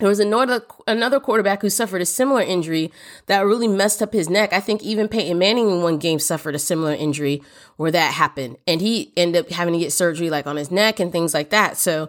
There 0.00 0.08
was 0.08 0.18
another 0.18 0.64
another 0.88 1.20
quarterback 1.20 1.62
who 1.62 1.70
suffered 1.70 2.02
a 2.02 2.06
similar 2.06 2.40
injury 2.40 2.90
that 3.26 3.46
really 3.46 3.68
messed 3.68 4.02
up 4.02 4.12
his 4.12 4.28
neck. 4.28 4.52
I 4.52 4.58
think 4.58 4.82
even 4.82 5.06
Peyton 5.06 5.38
Manning 5.38 5.70
in 5.70 5.82
one 5.82 5.98
game 5.98 6.18
suffered 6.18 6.56
a 6.56 6.58
similar 6.58 6.92
injury 6.92 7.40
where 7.76 7.92
that 7.92 8.14
happened, 8.14 8.56
and 8.66 8.80
he 8.80 9.12
ended 9.16 9.44
up 9.46 9.52
having 9.52 9.72
to 9.72 9.78
get 9.78 9.92
surgery 9.92 10.30
like 10.30 10.48
on 10.48 10.56
his 10.56 10.72
neck 10.72 10.98
and 10.98 11.12
things 11.12 11.32
like 11.32 11.50
that. 11.50 11.76
So 11.76 12.08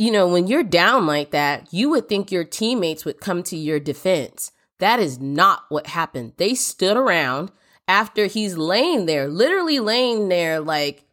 you 0.00 0.10
know, 0.10 0.26
when 0.26 0.46
you're 0.46 0.62
down 0.62 1.06
like 1.06 1.30
that, 1.30 1.68
you 1.74 1.90
would 1.90 2.08
think 2.08 2.32
your 2.32 2.42
teammates 2.42 3.04
would 3.04 3.20
come 3.20 3.42
to 3.42 3.56
your 3.56 3.78
defense. 3.78 4.50
That 4.78 4.98
is 4.98 5.20
not 5.20 5.64
what 5.68 5.88
happened. 5.88 6.32
They 6.38 6.54
stood 6.54 6.96
around 6.96 7.50
after 7.86 8.24
he's 8.24 8.56
laying 8.56 9.04
there, 9.04 9.28
literally 9.28 9.78
laying 9.78 10.30
there, 10.30 10.58
like 10.58 11.04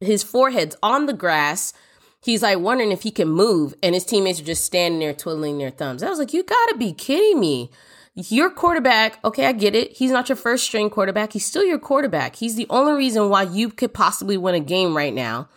his 0.00 0.24
forehead's 0.24 0.74
on 0.82 1.06
the 1.06 1.12
grass. 1.12 1.72
He's 2.20 2.42
like 2.42 2.58
wondering 2.58 2.90
if 2.90 3.02
he 3.04 3.12
can 3.12 3.28
move, 3.28 3.72
and 3.84 3.94
his 3.94 4.04
teammates 4.04 4.40
are 4.40 4.44
just 4.44 4.64
standing 4.64 4.98
there 4.98 5.14
twiddling 5.14 5.58
their 5.58 5.70
thumbs. 5.70 6.02
I 6.02 6.08
was 6.08 6.18
like, 6.18 6.32
you 6.32 6.42
gotta 6.42 6.74
be 6.76 6.92
kidding 6.92 7.38
me. 7.38 7.70
Your 8.16 8.50
quarterback, 8.50 9.24
okay, 9.24 9.46
I 9.46 9.52
get 9.52 9.76
it. 9.76 9.92
He's 9.92 10.10
not 10.10 10.28
your 10.28 10.34
first 10.34 10.64
string 10.64 10.90
quarterback. 10.90 11.34
He's 11.34 11.46
still 11.46 11.64
your 11.64 11.78
quarterback. 11.78 12.34
He's 12.34 12.56
the 12.56 12.66
only 12.68 12.94
reason 12.94 13.28
why 13.28 13.44
you 13.44 13.68
could 13.68 13.94
possibly 13.94 14.36
win 14.36 14.56
a 14.56 14.60
game 14.60 14.96
right 14.96 15.14
now 15.14 15.48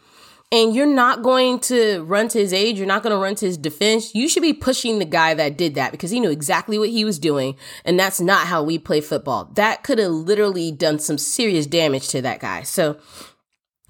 and 0.52 0.75
you're 0.75 0.86
not 0.86 1.24
going 1.24 1.60
to 1.60 2.04
run 2.04 2.28
to 2.30 2.40
his 2.40 2.54
age, 2.54 2.78
you're 2.78 2.88
not 2.88 3.04
going 3.04 3.16
to 3.16 3.22
run 3.22 3.36
to 3.36 3.46
his 3.46 3.58
defense. 3.58 4.14
You 4.14 4.30
should 4.30 4.44
be 4.44 4.54
pushing 4.54 5.00
the 5.00 5.06
guy 5.06 5.34
that 5.34 5.58
did 5.58 5.75
that 5.75 5.92
because 5.92 6.12
he 6.12 6.20
knew 6.20 6.30
exactly 6.30 6.78
what 6.78 6.90
he 6.90 7.04
was 7.04 7.20
doing. 7.20 7.56
And 7.84 8.00
that's 8.00 8.22
not 8.22 8.48
how 8.48 8.64
we 8.64 8.78
play 8.78 9.02
football. 9.02 9.46
That 9.56 9.84
could 9.84 10.00
have 10.00 10.12
literally 10.12 10.72
done 10.72 11.00
some 11.00 11.18
serious 11.18 11.66
damage 11.66 12.08
to 12.10 12.22
that 12.22 12.40
guy. 12.40 12.62
So 12.64 12.98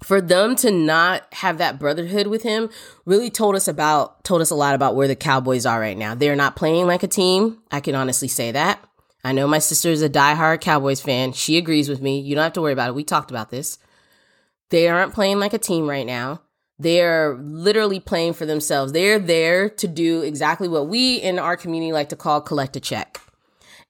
for 0.02 0.20
them 0.20 0.56
to 0.56 0.70
not 0.70 1.22
have 1.34 1.58
that 1.58 1.78
brotherhood 1.78 2.26
with 2.26 2.42
him 2.42 2.70
really 3.04 3.30
told 3.30 3.54
us 3.54 3.68
about 3.68 4.24
told 4.24 4.40
us 4.40 4.50
a 4.50 4.54
lot 4.54 4.74
about 4.74 4.94
where 4.94 5.08
the 5.08 5.16
Cowboys 5.16 5.66
are 5.66 5.80
right 5.80 5.96
now. 5.96 6.14
They're 6.14 6.36
not 6.36 6.56
playing 6.56 6.86
like 6.86 7.02
a 7.02 7.08
team. 7.08 7.58
I 7.70 7.80
can 7.80 7.94
honestly 7.94 8.28
say 8.28 8.52
that. 8.52 8.82
I 9.24 9.32
know 9.32 9.48
my 9.48 9.58
sister 9.58 9.90
is 9.90 10.02
a 10.02 10.10
diehard 10.10 10.60
Cowboys 10.60 11.00
fan. 11.00 11.32
She 11.32 11.56
agrees 11.56 11.88
with 11.88 12.00
me. 12.00 12.20
You 12.20 12.34
don't 12.34 12.44
have 12.44 12.52
to 12.54 12.62
worry 12.62 12.72
about 12.72 12.90
it. 12.90 12.94
We 12.94 13.04
talked 13.04 13.30
about 13.30 13.50
this. 13.50 13.78
They 14.70 14.88
aren't 14.88 15.14
playing 15.14 15.38
like 15.38 15.52
a 15.52 15.58
team 15.58 15.88
right 15.88 16.06
now. 16.06 16.42
They're 16.78 17.36
literally 17.40 18.00
playing 18.00 18.34
for 18.34 18.44
themselves. 18.44 18.92
They're 18.92 19.18
there 19.18 19.70
to 19.70 19.88
do 19.88 20.22
exactly 20.22 20.68
what 20.68 20.88
we 20.88 21.16
in 21.16 21.38
our 21.38 21.56
community 21.56 21.92
like 21.92 22.10
to 22.10 22.16
call 22.16 22.40
collect 22.40 22.76
a 22.76 22.80
check. 22.80 23.20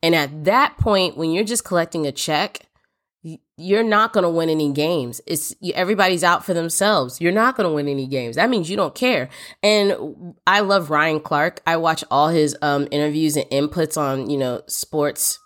And 0.03 0.15
at 0.15 0.45
that 0.45 0.77
point, 0.79 1.17
when 1.17 1.33
you're 1.33 1.45
just 1.45 1.65
collecting 1.65 2.07
a 2.07 2.13
check, 2.13 2.61
you're 3.57 3.83
not 3.83 4.13
going 4.13 4.23
to 4.23 4.31
win 4.31 4.49
any 4.49 4.71
games. 4.73 5.21
It's 5.27 5.55
everybody's 5.75 6.23
out 6.23 6.45
for 6.45 6.55
themselves. 6.55 7.21
You're 7.21 7.33
not 7.33 7.57
going 7.57 7.69
to 7.69 7.75
win 7.75 7.89
any 7.89 8.07
games. 8.07 8.37
That 8.37 8.51
means 8.51 8.71
you 8.71 8.77
don't 8.77 8.95
care. 8.95 9.31
And 9.63 10.35
I 10.47 10.61
love 10.61 10.91
Ryan 10.91 11.19
Clark. 11.19 11.63
I 11.67 11.79
watch 11.79 12.05
all 12.11 12.29
his 12.29 12.57
um, 12.63 12.87
interviews 12.93 13.37
and 13.37 13.47
inputs 13.51 13.97
on, 13.97 14.31
you 14.31 14.37
know, 14.37 14.63
sports, 14.69 15.41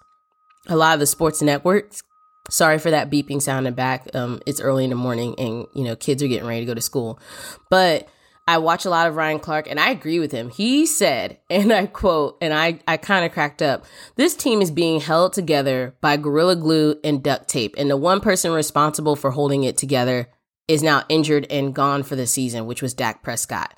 a 0.67 0.77
lot 0.77 0.93
of 0.95 1.01
the 1.01 1.07
sports 1.07 1.41
networks 1.41 2.03
Sorry 2.49 2.79
for 2.79 2.91
that 2.91 3.11
beeping 3.11 3.43
sound 3.43 3.67
in 3.67 3.75
back. 3.75 4.09
Um, 4.15 4.41
it's 4.47 4.61
early 4.61 4.85
in 4.85 4.91
the 4.91 4.97
morning 4.97 5.35
and, 5.39 5.67
you 5.75 5.85
know, 5.85 5.97
kids 5.97 6.23
are 6.23 6.29
getting 6.29 6.49
ready 6.49 6.61
to 6.61 6.67
go 6.67 6.75
to 6.75 6.81
school. 6.81 7.21
But 7.69 8.09
I 8.49 8.59
watch 8.59 8.85
a 8.85 8.91
lot 8.91 9.07
of 9.07 9.15
Ryan 9.15 9.39
Clark 9.39 9.69
and 9.71 9.79
I 9.79 9.91
agree 9.91 10.19
with 10.19 10.33
him. 10.33 10.51
He 10.51 10.87
said, 10.87 11.39
and 11.51 11.73
I 11.73 11.87
quote, 11.87 12.39
and 12.41 12.53
I, 12.53 12.81
I 12.89 12.97
kind 12.97 13.25
of 13.25 13.33
cracked 13.33 13.63
up 13.63 13.85
this 14.17 14.35
team 14.35 14.63
is 14.63 14.71
being 14.71 15.01
held 15.01 15.33
together 15.33 15.95
by 16.01 16.17
Gorilla 16.17 16.57
Glue 16.57 16.97
and 17.05 17.23
duct 17.23 17.49
tape. 17.49 17.75
And 17.79 17.91
the 17.91 17.97
one 17.97 18.21
person 18.21 18.53
responsible 18.53 19.17
for 19.17 19.31
holding 19.31 19.65
it 19.65 19.77
together 19.77 20.29
is 20.67 20.83
now 20.83 21.05
injured 21.09 21.47
and 21.51 21.75
gone 21.75 22.03
for 22.03 22.17
the 22.17 22.27
season, 22.27 22.67
which 22.67 22.83
was 22.83 22.95
Dak 22.95 23.23
Prescott. 23.23 23.75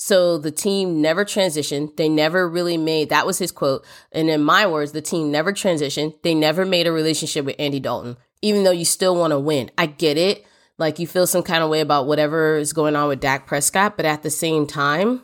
So 0.00 0.38
the 0.38 0.52
team 0.52 1.02
never 1.02 1.24
transitioned. 1.24 1.96
They 1.96 2.08
never 2.08 2.48
really 2.48 2.76
made, 2.76 3.08
that 3.08 3.26
was 3.26 3.38
his 3.38 3.50
quote. 3.50 3.84
And 4.12 4.30
in 4.30 4.44
my 4.44 4.64
words, 4.64 4.92
the 4.92 5.02
team 5.02 5.32
never 5.32 5.52
transitioned. 5.52 6.22
They 6.22 6.36
never 6.36 6.64
made 6.64 6.86
a 6.86 6.92
relationship 6.92 7.44
with 7.44 7.56
Andy 7.58 7.80
Dalton, 7.80 8.16
even 8.40 8.62
though 8.62 8.70
you 8.70 8.84
still 8.84 9.16
want 9.16 9.32
to 9.32 9.40
win. 9.40 9.72
I 9.76 9.86
get 9.86 10.16
it. 10.16 10.46
Like 10.78 11.00
you 11.00 11.08
feel 11.08 11.26
some 11.26 11.42
kind 11.42 11.64
of 11.64 11.68
way 11.68 11.80
about 11.80 12.06
whatever 12.06 12.56
is 12.56 12.72
going 12.72 12.94
on 12.94 13.08
with 13.08 13.18
Dak 13.18 13.48
Prescott, 13.48 13.96
but 13.96 14.06
at 14.06 14.22
the 14.22 14.30
same 14.30 14.68
time, 14.68 15.22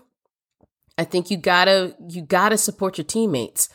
I 0.99 1.05
think 1.05 1.31
you 1.31 1.37
gotta 1.37 1.95
you 2.09 2.23
gotta 2.23 2.59
support 2.59 2.99
your 2.99 3.05
teammates. 3.05 3.69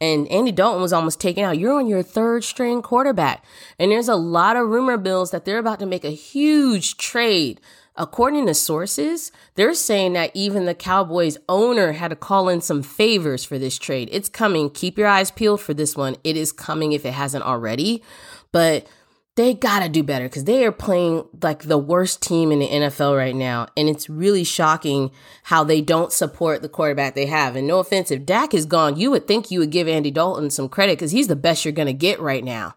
And 0.00 0.28
Andy 0.28 0.52
Dalton 0.52 0.82
was 0.82 0.92
almost 0.92 1.20
taken 1.20 1.42
out. 1.42 1.58
You're 1.58 1.78
on 1.78 1.88
your 1.88 2.04
third 2.04 2.44
string 2.44 2.80
quarterback. 2.80 3.44
And 3.78 3.90
there's 3.90 4.08
a 4.08 4.14
lot 4.14 4.56
of 4.56 4.68
rumor 4.68 4.98
bills 4.98 5.32
that 5.32 5.44
they're 5.44 5.58
about 5.58 5.80
to 5.80 5.86
make 5.86 6.04
a 6.04 6.10
huge 6.10 6.96
trade. 6.96 7.60
According 7.96 8.46
to 8.46 8.54
sources, 8.54 9.30
they're 9.54 9.74
saying 9.74 10.14
that 10.14 10.32
even 10.34 10.64
the 10.64 10.74
Cowboys 10.74 11.38
owner 11.48 11.92
had 11.92 12.08
to 12.08 12.16
call 12.16 12.48
in 12.48 12.60
some 12.60 12.82
favors 12.82 13.44
for 13.44 13.56
this 13.56 13.78
trade. 13.78 14.08
It's 14.10 14.28
coming. 14.28 14.70
Keep 14.70 14.98
your 14.98 15.06
eyes 15.06 15.30
peeled 15.30 15.60
for 15.60 15.74
this 15.74 15.96
one. 15.96 16.16
It 16.24 16.36
is 16.36 16.50
coming 16.50 16.92
if 16.92 17.06
it 17.06 17.12
hasn't 17.12 17.44
already. 17.44 18.02
But 18.50 18.88
they 19.36 19.54
gotta 19.54 19.88
do 19.88 20.02
better 20.02 20.26
because 20.26 20.44
they 20.44 20.64
are 20.64 20.72
playing 20.72 21.24
like 21.40 21.64
the 21.64 21.78
worst 21.78 22.20
team 22.20 22.50
in 22.50 22.58
the 22.58 22.68
NFL 22.68 23.16
right 23.16 23.34
now. 23.34 23.68
And 23.76 23.88
it's 23.88 24.10
really 24.10 24.44
shocking 24.44 25.12
how 25.44 25.62
they 25.62 25.80
don't 25.80 26.12
support 26.12 26.62
the 26.62 26.68
quarterback 26.68 27.14
they 27.14 27.26
have. 27.26 27.54
And 27.54 27.66
no 27.66 27.78
offense, 27.78 28.10
if 28.10 28.26
Dak 28.26 28.54
is 28.54 28.66
gone, 28.66 28.96
you 28.96 29.12
would 29.12 29.28
think 29.28 29.52
you 29.52 29.60
would 29.60 29.70
give 29.70 29.86
Andy 29.86 30.10
Dalton 30.10 30.50
some 30.50 30.68
credit 30.68 30.98
because 30.98 31.12
he's 31.12 31.28
the 31.28 31.36
best 31.36 31.64
you're 31.64 31.72
gonna 31.72 31.92
get 31.92 32.18
right 32.18 32.44
now. 32.44 32.74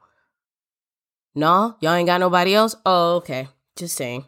No, 1.34 1.76
y'all 1.80 1.94
ain't 1.94 2.08
got 2.08 2.20
nobody 2.20 2.54
else? 2.54 2.76
Oh, 2.86 3.18
okay. 3.18 3.48
Just 3.76 3.96
saying. 3.96 4.26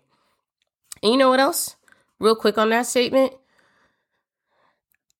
And 1.02 1.12
you 1.12 1.18
know 1.18 1.30
what 1.30 1.40
else? 1.40 1.76
Real 2.20 2.36
quick 2.36 2.58
on 2.58 2.70
that 2.70 2.86
statement. 2.86 3.34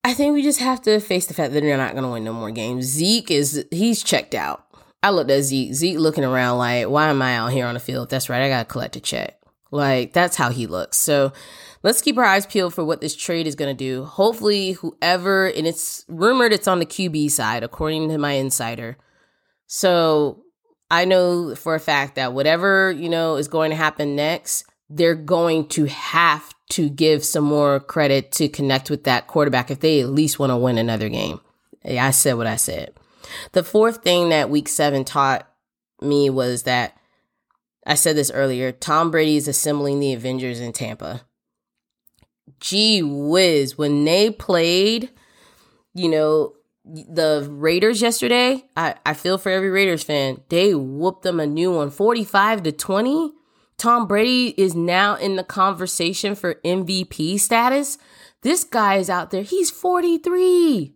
I 0.02 0.14
think 0.14 0.34
we 0.34 0.42
just 0.42 0.60
have 0.60 0.80
to 0.82 0.98
face 1.00 1.26
the 1.26 1.34
fact 1.34 1.52
that 1.52 1.60
they're 1.60 1.76
not 1.76 1.92
going 1.92 2.04
to 2.04 2.10
win 2.10 2.24
no 2.24 2.32
more 2.32 2.50
games. 2.50 2.86
Zeke 2.86 3.30
is, 3.30 3.66
he's 3.70 4.02
checked 4.02 4.34
out. 4.34 4.66
I 5.02 5.10
looked 5.10 5.30
at 5.30 5.42
Zeke. 5.42 5.74
Zeke 5.74 5.98
looking 5.98 6.24
around 6.24 6.58
like, 6.58 6.88
why 6.88 7.08
am 7.08 7.22
I 7.22 7.36
out 7.36 7.52
here 7.52 7.66
on 7.66 7.74
the 7.74 7.80
field? 7.80 8.10
That's 8.10 8.28
right. 8.28 8.42
I 8.42 8.48
got 8.48 8.68
to 8.68 8.72
collect 8.72 8.96
a 8.96 9.00
check. 9.00 9.38
Like, 9.70 10.12
that's 10.12 10.36
how 10.36 10.50
he 10.50 10.66
looks. 10.66 10.96
So 10.98 11.32
let's 11.82 12.02
keep 12.02 12.18
our 12.18 12.24
eyes 12.24 12.46
peeled 12.46 12.74
for 12.74 12.84
what 12.84 13.00
this 13.00 13.14
trade 13.14 13.46
is 13.46 13.54
going 13.54 13.74
to 13.74 13.84
do. 13.84 14.04
Hopefully, 14.04 14.72
whoever, 14.72 15.46
and 15.46 15.66
it's 15.66 16.04
rumored 16.08 16.52
it's 16.52 16.68
on 16.68 16.80
the 16.80 16.86
QB 16.86 17.30
side, 17.30 17.62
according 17.62 18.08
to 18.08 18.18
my 18.18 18.32
insider. 18.32 18.98
So 19.66 20.42
I 20.90 21.04
know 21.04 21.54
for 21.54 21.74
a 21.74 21.80
fact 21.80 22.16
that 22.16 22.32
whatever, 22.32 22.90
you 22.90 23.08
know, 23.08 23.36
is 23.36 23.48
going 23.48 23.70
to 23.70 23.76
happen 23.76 24.16
next, 24.16 24.64
they're 24.90 25.14
going 25.14 25.68
to 25.68 25.84
have 25.86 26.52
to 26.70 26.90
give 26.90 27.24
some 27.24 27.44
more 27.44 27.78
credit 27.78 28.32
to 28.32 28.48
connect 28.48 28.90
with 28.90 29.04
that 29.04 29.28
quarterback 29.28 29.70
if 29.70 29.80
they 29.80 30.00
at 30.00 30.08
least 30.08 30.38
want 30.38 30.50
to 30.50 30.56
win 30.56 30.78
another 30.78 31.08
game. 31.08 31.40
I 31.84 32.10
said 32.10 32.34
what 32.34 32.48
I 32.48 32.56
said. 32.56 32.92
The 33.52 33.62
fourth 33.62 34.02
thing 34.02 34.28
that 34.28 34.50
week 34.50 34.68
seven 34.68 35.04
taught 35.04 35.48
me 36.02 36.28
was 36.28 36.64
that 36.64 36.96
I 37.86 37.94
said 37.94 38.16
this 38.16 38.30
earlier 38.32 38.72
Tom 38.72 39.10
Brady 39.10 39.36
is 39.36 39.48
assembling 39.48 40.00
the 40.00 40.12
Avengers 40.12 40.60
in 40.60 40.72
Tampa. 40.72 41.22
Gee 42.58 43.02
whiz, 43.02 43.78
when 43.78 44.04
they 44.04 44.30
played, 44.30 45.10
you 45.94 46.08
know, 46.08 46.54
the 46.84 47.46
Raiders 47.48 48.02
yesterday, 48.02 48.64
I, 48.76 48.96
I 49.06 49.14
feel 49.14 49.38
for 49.38 49.50
every 49.50 49.70
Raiders 49.70 50.02
fan. 50.02 50.40
They 50.48 50.74
whooped 50.74 51.22
them 51.22 51.40
a 51.40 51.46
new 51.46 51.72
one, 51.72 51.90
45 51.90 52.64
to 52.64 52.72
20. 52.72 53.32
Tom 53.80 54.06
Brady 54.06 54.48
is 54.58 54.74
now 54.74 55.14
in 55.14 55.36
the 55.36 55.42
conversation 55.42 56.34
for 56.34 56.56
MVP 56.56 57.40
status. 57.40 57.96
This 58.42 58.62
guy 58.62 58.96
is 58.96 59.08
out 59.08 59.30
there. 59.30 59.42
He's 59.42 59.70
43. 59.70 60.92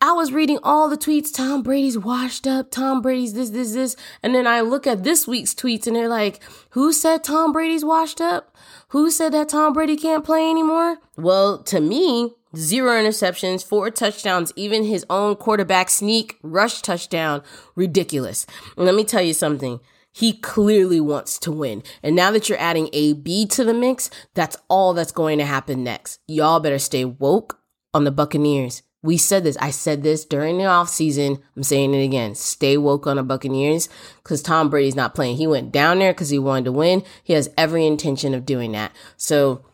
I 0.00 0.10
was 0.10 0.32
reading 0.32 0.58
all 0.64 0.88
the 0.88 0.96
tweets. 0.96 1.32
Tom 1.32 1.62
Brady's 1.62 1.96
washed 1.96 2.48
up. 2.48 2.72
Tom 2.72 3.00
Brady's 3.00 3.34
this, 3.34 3.50
this, 3.50 3.74
this. 3.74 3.94
And 4.24 4.34
then 4.34 4.44
I 4.44 4.60
look 4.60 4.88
at 4.88 5.04
this 5.04 5.28
week's 5.28 5.54
tweets 5.54 5.86
and 5.86 5.94
they're 5.94 6.08
like, 6.08 6.40
who 6.70 6.92
said 6.92 7.22
Tom 7.22 7.52
Brady's 7.52 7.84
washed 7.84 8.20
up? 8.20 8.56
Who 8.88 9.08
said 9.08 9.32
that 9.32 9.50
Tom 9.50 9.72
Brady 9.72 9.96
can't 9.96 10.24
play 10.24 10.50
anymore? 10.50 10.98
Well, 11.16 11.62
to 11.62 11.80
me, 11.80 12.32
zero 12.56 13.00
interceptions, 13.00 13.64
four 13.64 13.88
touchdowns, 13.92 14.52
even 14.56 14.82
his 14.82 15.06
own 15.08 15.36
quarterback 15.36 15.90
sneak 15.90 16.40
rush 16.42 16.82
touchdown. 16.82 17.40
Ridiculous. 17.76 18.46
Let 18.76 18.96
me 18.96 19.04
tell 19.04 19.22
you 19.22 19.32
something. 19.32 19.78
He 20.12 20.34
clearly 20.34 21.00
wants 21.00 21.38
to 21.40 21.50
win. 21.50 21.82
And 22.02 22.14
now 22.14 22.30
that 22.30 22.48
you're 22.48 22.58
adding 22.58 22.90
AB 22.92 23.46
to 23.46 23.64
the 23.64 23.74
mix, 23.74 24.10
that's 24.34 24.56
all 24.68 24.92
that's 24.92 25.12
going 25.12 25.38
to 25.38 25.44
happen 25.44 25.82
next. 25.82 26.20
Y'all 26.26 26.60
better 26.60 26.78
stay 26.78 27.04
woke 27.04 27.58
on 27.94 28.04
the 28.04 28.10
Buccaneers. 28.10 28.82
We 29.02 29.16
said 29.16 29.42
this. 29.42 29.56
I 29.56 29.70
said 29.70 30.02
this 30.02 30.24
during 30.24 30.58
the 30.58 30.64
offseason. 30.64 31.42
I'm 31.56 31.64
saying 31.64 31.92
it 31.94 32.04
again. 32.04 32.34
Stay 32.34 32.76
woke 32.76 33.06
on 33.06 33.16
the 33.16 33.22
Buccaneers 33.22 33.88
because 34.22 34.42
Tom 34.42 34.70
Brady's 34.70 34.94
not 34.94 35.14
playing. 35.14 35.36
He 35.36 35.46
went 35.46 35.72
down 35.72 35.98
there 35.98 36.12
because 36.12 36.30
he 36.30 36.38
wanted 36.38 36.66
to 36.66 36.72
win. 36.72 37.02
He 37.24 37.32
has 37.32 37.50
every 37.58 37.86
intention 37.86 38.32
of 38.32 38.46
doing 38.46 38.72
that. 38.72 38.92
So 39.16 39.64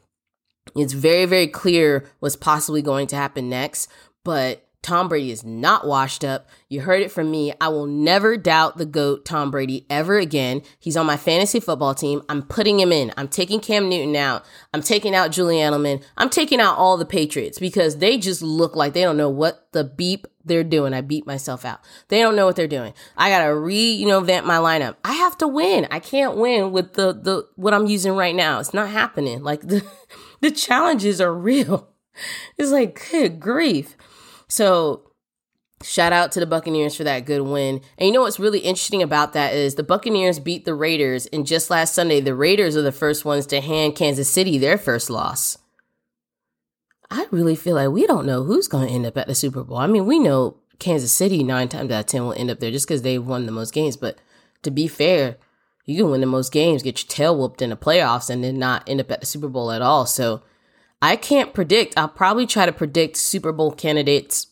it's 0.75 0.95
very, 0.95 1.27
very 1.27 1.47
clear 1.47 2.07
what's 2.21 2.37
possibly 2.37 2.81
going 2.81 3.07
to 3.09 3.17
happen 3.17 3.51
next. 3.51 3.91
But 4.25 4.68
Tom 4.83 5.09
Brady 5.09 5.31
is 5.31 5.45
not 5.45 5.87
washed 5.87 6.25
up. 6.25 6.49
You 6.69 6.83
heard 6.83 7.03
it 7.03 7.11
from 7.11 7.31
me. 7.31 7.53
I 7.61 7.69
will 7.69 7.87
never 7.87 8.37
doubt 8.37 8.79
the 8.79 8.87
GOAT 8.87 9.25
Tom 9.25 9.51
Brady 9.51 9.85
ever 9.91 10.19
again. 10.19 10.63
He's 10.79 10.97
on 10.97 11.05
my 11.05 11.17
fantasy 11.17 11.61
football 11.61 11.95
team. 11.95 12.23
I'm 12.29 12.43
putting 12.43 12.79
him 12.79 12.93
in. 12.93 13.13
I'm 13.17 13.29
taking 13.29 13.61
Cam 13.61 13.89
Newton 13.89 14.15
out. 14.15 14.45
I'm 14.73 14.83
taking 14.83 15.15
out 15.15 15.33
Julian 15.33 15.73
Edelman. 15.73 16.03
I'm 16.17 16.31
taking 16.31 16.61
out 16.61 16.79
all 16.79 16.97
the 16.97 17.05
Patriots 17.05 17.59
because 17.59 17.99
they 17.99 18.19
just 18.19 18.41
look 18.41 18.77
like 18.77 18.93
they 18.93 19.03
don't 19.03 19.17
know 19.17 19.29
what 19.29 19.69
the 19.73 19.85
beep 19.85 20.27
they're 20.45 20.65
doing. 20.65 20.95
I 20.95 21.01
beat 21.01 21.27
myself 21.27 21.65
out. 21.65 21.81
They 22.09 22.21
don't 22.21 22.37
know 22.37 22.47
what 22.47 22.57
they're 22.57 22.67
doing. 22.67 22.95
I 23.17 23.31
gotta 23.31 23.55
re, 23.55 23.91
you 23.93 24.07
know, 24.07 24.21
vamp 24.21 24.47
my 24.47 24.57
lineup. 24.57 24.97
I 25.05 25.13
have 25.15 25.37
to 25.39 25.49
win. 25.49 25.87
I 25.91 25.99
can't 26.01 26.37
win 26.37 26.73
with 26.73 26.95
the 26.95 27.13
the 27.13 27.49
what 27.57 27.75
I'm 27.75 27.87
using 27.87 28.13
right 28.13 28.35
now. 28.35 28.61
It's 28.61 28.75
not 28.75 28.89
happening. 28.89 29.43
Like 29.43 29.61
the 29.69 29.85
the 30.41 30.51
challenges 30.51 31.21
are 31.21 31.35
real. 31.35 31.89
It's 32.57 32.73
like 32.73 33.09
good 33.13 33.39
grief. 33.39 33.97
So 34.49 35.09
Shout 35.83 36.13
out 36.13 36.33
to 36.33 36.41
the 36.41 36.47
Buccaneers 36.47 36.97
for 36.97 37.05
that 37.05 37.25
good 37.25 37.43
win. 37.43 37.81
And 37.99 38.07
you 38.07 38.13
know 38.13 38.23
what's 38.23 38.41
really 38.41 38.59
interesting 38.59 39.03
about 39.03 39.33
that 39.35 39.55
is 39.55 39.77
the 39.77 39.85
Buccaneers 39.85 40.41
beat 40.41 40.65
the 40.65 40.75
Raiders, 40.75 41.27
and 41.27 41.47
just 41.47 41.71
last 41.71 41.95
Sunday, 41.95 42.21
the 42.21 42.35
Raiders 42.35 42.77
are 42.77 42.83
the 42.83 42.91
first 42.91 43.25
ones 43.25 43.47
to 43.47 43.61
hand 43.61 43.95
Kansas 43.95 44.29
City 44.29 44.59
their 44.59 44.77
first 44.77 45.09
loss. 45.09 45.59
I 47.11 47.27
really 47.31 47.55
feel 47.55 47.77
like 47.77 47.91
we 47.91 48.07
don't 48.07 48.27
know 48.27 48.43
who's 48.43 48.67
going 48.67 48.89
to 48.89 48.95
end 48.95 49.07
up 49.07 49.17
at 49.17 49.29
the 49.29 49.37
Super 49.37 49.63
Bowl. 49.63 49.79
I 49.79 49.87
mean, 49.87 50.05
we 50.05 50.19
know 50.19 50.57
Kansas 50.81 51.13
City 51.13 51.45
nine 51.45 51.69
times 51.69 51.93
out 51.93 52.01
of 52.01 52.07
10 52.07 52.25
will 52.25 52.33
end 52.33 52.51
up 52.51 52.59
there 52.59 52.73
just 52.73 52.87
because 52.87 53.03
they've 53.03 53.25
won 53.25 53.47
the 53.47 53.53
most 53.53 53.73
games. 53.73 53.97
But 53.97 54.19
to 54.65 54.73
be 54.73 54.89
fair, 54.89 55.37
you 55.85 56.03
can 56.03 56.11
win 56.11 56.21
the 56.21 56.27
most 56.27 56.53
games, 56.53 56.83
get 56.83 57.03
your 57.03 57.09
tail 57.09 57.39
whooped 57.39 57.63
in 57.63 57.71
the 57.71 57.77
playoffs, 57.77 58.29
and 58.29 58.43
then 58.43 58.59
not 58.59 58.87
end 58.89 59.01
up 59.01 59.11
at 59.13 59.21
the 59.21 59.27
Super 59.27 59.49
Bowl 59.49 59.71
at 59.71 59.81
all. 59.81 60.07
So 60.07 60.43
I 61.01 61.17
can't 61.17 61.55
predict. 61.55 61.97
I'll 61.97 62.09
probably 62.09 62.47
try 62.47 62.67
to 62.67 62.73
predict 62.73 63.17
Super 63.17 63.53
Bowl 63.53 63.73
candidates 63.73 64.49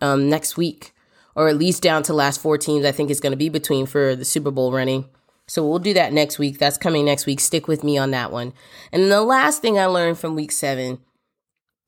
um, 0.00 0.28
next 0.28 0.56
week, 0.56 0.92
or 1.34 1.48
at 1.48 1.58
least 1.58 1.82
down 1.82 2.02
to 2.04 2.14
last 2.14 2.40
four 2.40 2.56
teams. 2.56 2.86
I 2.86 2.92
think 2.92 3.10
it's 3.10 3.20
going 3.20 3.32
to 3.32 3.36
be 3.36 3.48
between 3.48 3.86
for 3.86 4.16
the 4.16 4.24
Super 4.24 4.50
Bowl 4.50 4.72
running. 4.72 5.06
So 5.46 5.66
we'll 5.66 5.80
do 5.80 5.94
that 5.94 6.12
next 6.12 6.38
week. 6.38 6.58
That's 6.58 6.78
coming 6.78 7.04
next 7.04 7.26
week. 7.26 7.40
Stick 7.40 7.66
with 7.66 7.82
me 7.82 7.98
on 7.98 8.12
that 8.12 8.30
one. 8.30 8.52
And 8.92 9.10
the 9.10 9.20
last 9.20 9.60
thing 9.60 9.78
I 9.78 9.86
learned 9.86 10.16
from 10.16 10.36
week 10.36 10.52
seven 10.52 11.00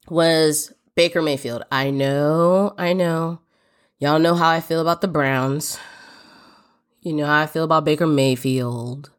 was 0.09 0.73
Baker 0.97 1.23
Mayfield. 1.23 1.63
I 1.71 1.91
know, 1.91 2.75
I 2.77 2.93
know. 2.93 3.41
Y'all 4.01 4.19
know 4.19 4.35
how 4.35 4.51
I 4.51 4.61
feel 4.61 4.81
about 4.81 5.01
the 5.01 5.07
Browns. 5.07 5.79
You 7.01 7.13
know 7.13 7.27
how 7.27 7.41
I 7.41 7.47
feel 7.47 7.63
about 7.63 7.85
Baker 7.85 8.07
Mayfield. 8.07 9.12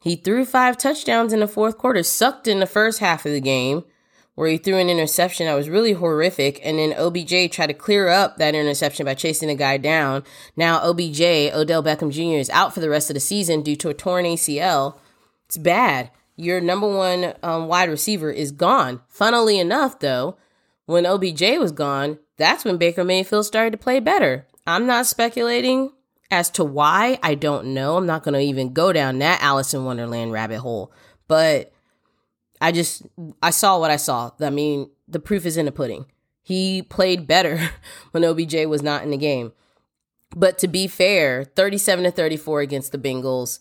He 0.00 0.16
threw 0.16 0.44
five 0.44 0.76
touchdowns 0.76 1.32
in 1.32 1.40
the 1.40 1.48
fourth 1.48 1.76
quarter, 1.76 2.02
sucked 2.02 2.46
in 2.46 2.60
the 2.60 2.66
first 2.66 3.00
half 3.00 3.26
of 3.26 3.32
the 3.32 3.40
game, 3.40 3.84
where 4.34 4.48
he 4.48 4.56
threw 4.56 4.76
an 4.76 4.88
interception 4.88 5.46
that 5.46 5.54
was 5.54 5.68
really 5.68 5.92
horrific. 5.92 6.60
And 6.64 6.78
then 6.78 6.94
OBJ 6.96 7.50
tried 7.50 7.66
to 7.66 7.74
clear 7.74 8.08
up 8.08 8.36
that 8.36 8.54
interception 8.54 9.04
by 9.04 9.14
chasing 9.14 9.50
a 9.50 9.56
guy 9.56 9.76
down. 9.78 10.22
Now, 10.56 10.80
OBJ, 10.88 11.20
Odell 11.52 11.82
Beckham 11.82 12.12
Jr., 12.12 12.38
is 12.38 12.50
out 12.50 12.72
for 12.72 12.80
the 12.80 12.88
rest 12.88 13.10
of 13.10 13.14
the 13.14 13.20
season 13.20 13.62
due 13.62 13.76
to 13.76 13.88
a 13.88 13.94
torn 13.94 14.24
ACL. 14.24 14.96
It's 15.46 15.56
bad. 15.56 16.12
Your 16.36 16.60
number 16.60 16.88
one 16.88 17.34
um, 17.42 17.66
wide 17.66 17.88
receiver 17.88 18.30
is 18.30 18.52
gone. 18.52 19.00
Funnily 19.08 19.58
enough, 19.58 19.98
though, 19.98 20.36
when 20.86 21.04
OBJ 21.04 21.58
was 21.58 21.72
gone, 21.72 22.20
that's 22.36 22.64
when 22.64 22.76
Baker 22.76 23.02
Mayfield 23.02 23.44
started 23.44 23.72
to 23.72 23.76
play 23.76 23.98
better. 23.98 24.46
I'm 24.64 24.86
not 24.86 25.06
speculating. 25.06 25.90
As 26.30 26.50
to 26.50 26.64
why, 26.64 27.18
I 27.22 27.34
don't 27.34 27.72
know. 27.72 27.96
I'm 27.96 28.06
not 28.06 28.22
going 28.22 28.34
to 28.34 28.40
even 28.40 28.72
go 28.72 28.92
down 28.92 29.18
that 29.20 29.42
Alice 29.42 29.72
in 29.72 29.84
Wonderland 29.84 30.32
rabbit 30.32 30.58
hole. 30.58 30.92
But 31.26 31.72
I 32.60 32.72
just, 32.72 33.06
I 33.42 33.50
saw 33.50 33.78
what 33.78 33.90
I 33.90 33.96
saw. 33.96 34.30
I 34.40 34.50
mean, 34.50 34.90
the 35.06 35.20
proof 35.20 35.46
is 35.46 35.56
in 35.56 35.66
the 35.66 35.72
pudding. 35.72 36.06
He 36.42 36.82
played 36.82 37.26
better 37.26 37.70
when 38.10 38.24
OBJ 38.24 38.66
was 38.66 38.82
not 38.82 39.02
in 39.02 39.10
the 39.10 39.16
game. 39.16 39.52
But 40.36 40.58
to 40.58 40.68
be 40.68 40.86
fair, 40.86 41.44
37 41.44 42.04
to 42.04 42.10
34 42.10 42.60
against 42.60 42.92
the 42.92 42.98
Bengals, 42.98 43.58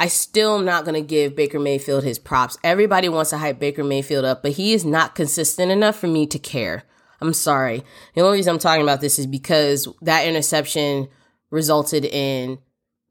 I 0.00 0.08
still 0.08 0.58
am 0.58 0.64
not 0.64 0.84
going 0.84 0.94
to 0.94 1.06
give 1.06 1.36
Baker 1.36 1.60
Mayfield 1.60 2.04
his 2.04 2.18
props. 2.18 2.56
Everybody 2.64 3.08
wants 3.08 3.30
to 3.30 3.38
hype 3.38 3.58
Baker 3.58 3.84
Mayfield 3.84 4.24
up, 4.24 4.42
but 4.42 4.52
he 4.52 4.72
is 4.72 4.84
not 4.84 5.14
consistent 5.14 5.70
enough 5.70 5.96
for 5.96 6.06
me 6.06 6.26
to 6.28 6.38
care. 6.38 6.84
I'm 7.20 7.34
sorry. 7.34 7.84
The 8.14 8.22
only 8.22 8.38
reason 8.38 8.54
I'm 8.54 8.58
talking 8.58 8.82
about 8.82 9.00
this 9.00 9.18
is 9.18 9.26
because 9.26 9.86
that 10.00 10.26
interception 10.26 11.08
resulted 11.50 12.04
in 12.04 12.58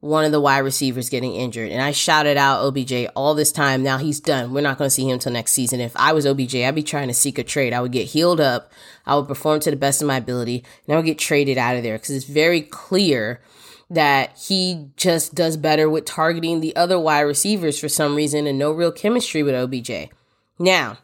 one 0.02 0.24
of 0.24 0.32
the 0.32 0.40
wide 0.40 0.60
receivers 0.60 1.10
getting 1.10 1.36
injured. 1.36 1.72
And 1.72 1.82
I 1.82 1.92
shouted 1.92 2.38
out 2.38 2.64
OBJ 2.64 3.08
all 3.16 3.36
this 3.36 3.52
time. 3.52 3.84
Now 3.84 3.98
he's 3.98 4.22
done. 4.22 4.54
We're 4.54 4.62
not 4.62 4.78
going 4.78 4.88
to 4.88 4.94
see 4.94 5.04
him 5.04 5.14
until 5.14 5.34
next 5.34 5.52
season. 5.52 5.82
If 5.82 5.96
I 5.98 6.14
was 6.14 6.26
OBJ, 6.26 6.56
I'd 6.56 6.76
be 6.76 6.84
trying 6.84 7.10
to 7.10 7.14
seek 7.14 7.38
a 7.38 7.44
trade. 7.44 7.74
I 7.74 7.82
would 7.82 7.92
get 7.92 8.08
healed 8.08 8.40
up. 8.40 8.72
I 9.06 9.16
would 9.16 9.28
perform 9.28 9.60
to 9.62 9.72
the 9.72 9.78
best 9.78 10.02
of 10.02 10.08
my 10.08 10.18
ability 10.18 10.64
and 10.88 10.94
I 10.94 10.98
would 10.98 11.06
get 11.06 11.20
traded 11.20 11.58
out 11.58 11.76
of 11.76 11.84
there 11.84 11.98
because 11.98 12.12
it's 12.12 12.26
very 12.26 12.62
clear 12.62 13.42
that 13.90 14.38
he 14.38 14.88
just 14.96 15.36
does 15.36 15.58
better 15.58 15.90
with 15.90 16.06
targeting 16.06 16.62
the 16.62 16.76
other 16.76 17.00
wide 17.00 17.22
receivers 17.22 17.80
for 17.80 17.90
some 17.90 18.16
reason 18.16 18.48
and 18.48 18.60
no 18.60 18.72
real 18.72 18.92
chemistry 18.92 19.44
with 19.44 19.56
OBJ. 19.56 20.10
Now, 20.60 21.00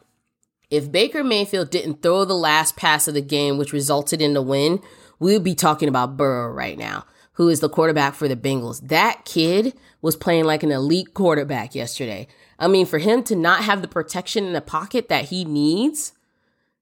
if 0.70 0.90
Baker 0.90 1.22
Mayfield 1.22 1.70
didn't 1.70 2.02
throw 2.02 2.24
the 2.24 2.34
last 2.34 2.76
pass 2.76 3.08
of 3.08 3.14
the 3.14 3.20
game, 3.20 3.58
which 3.58 3.72
resulted 3.72 4.22
in 4.22 4.34
the 4.34 4.42
win, 4.42 4.80
we 5.18 5.32
would 5.32 5.44
be 5.44 5.54
talking 5.54 5.88
about 5.88 6.16
Burrow 6.16 6.50
right 6.50 6.78
now 6.78 7.04
who 7.36 7.48
is 7.48 7.60
the 7.60 7.68
quarterback 7.68 8.14
for 8.14 8.28
the 8.28 8.36
Bengals. 8.36 8.86
That 8.88 9.24
kid 9.24 9.74
was 10.00 10.16
playing 10.16 10.44
like 10.44 10.62
an 10.62 10.72
elite 10.72 11.14
quarterback 11.14 11.74
yesterday. 11.74 12.26
I 12.58 12.66
mean, 12.66 12.86
for 12.86 12.98
him 12.98 13.22
to 13.24 13.36
not 13.36 13.64
have 13.64 13.82
the 13.82 13.88
protection 13.88 14.46
in 14.46 14.54
the 14.54 14.62
pocket 14.62 15.08
that 15.08 15.26
he 15.26 15.44
needs, 15.44 16.12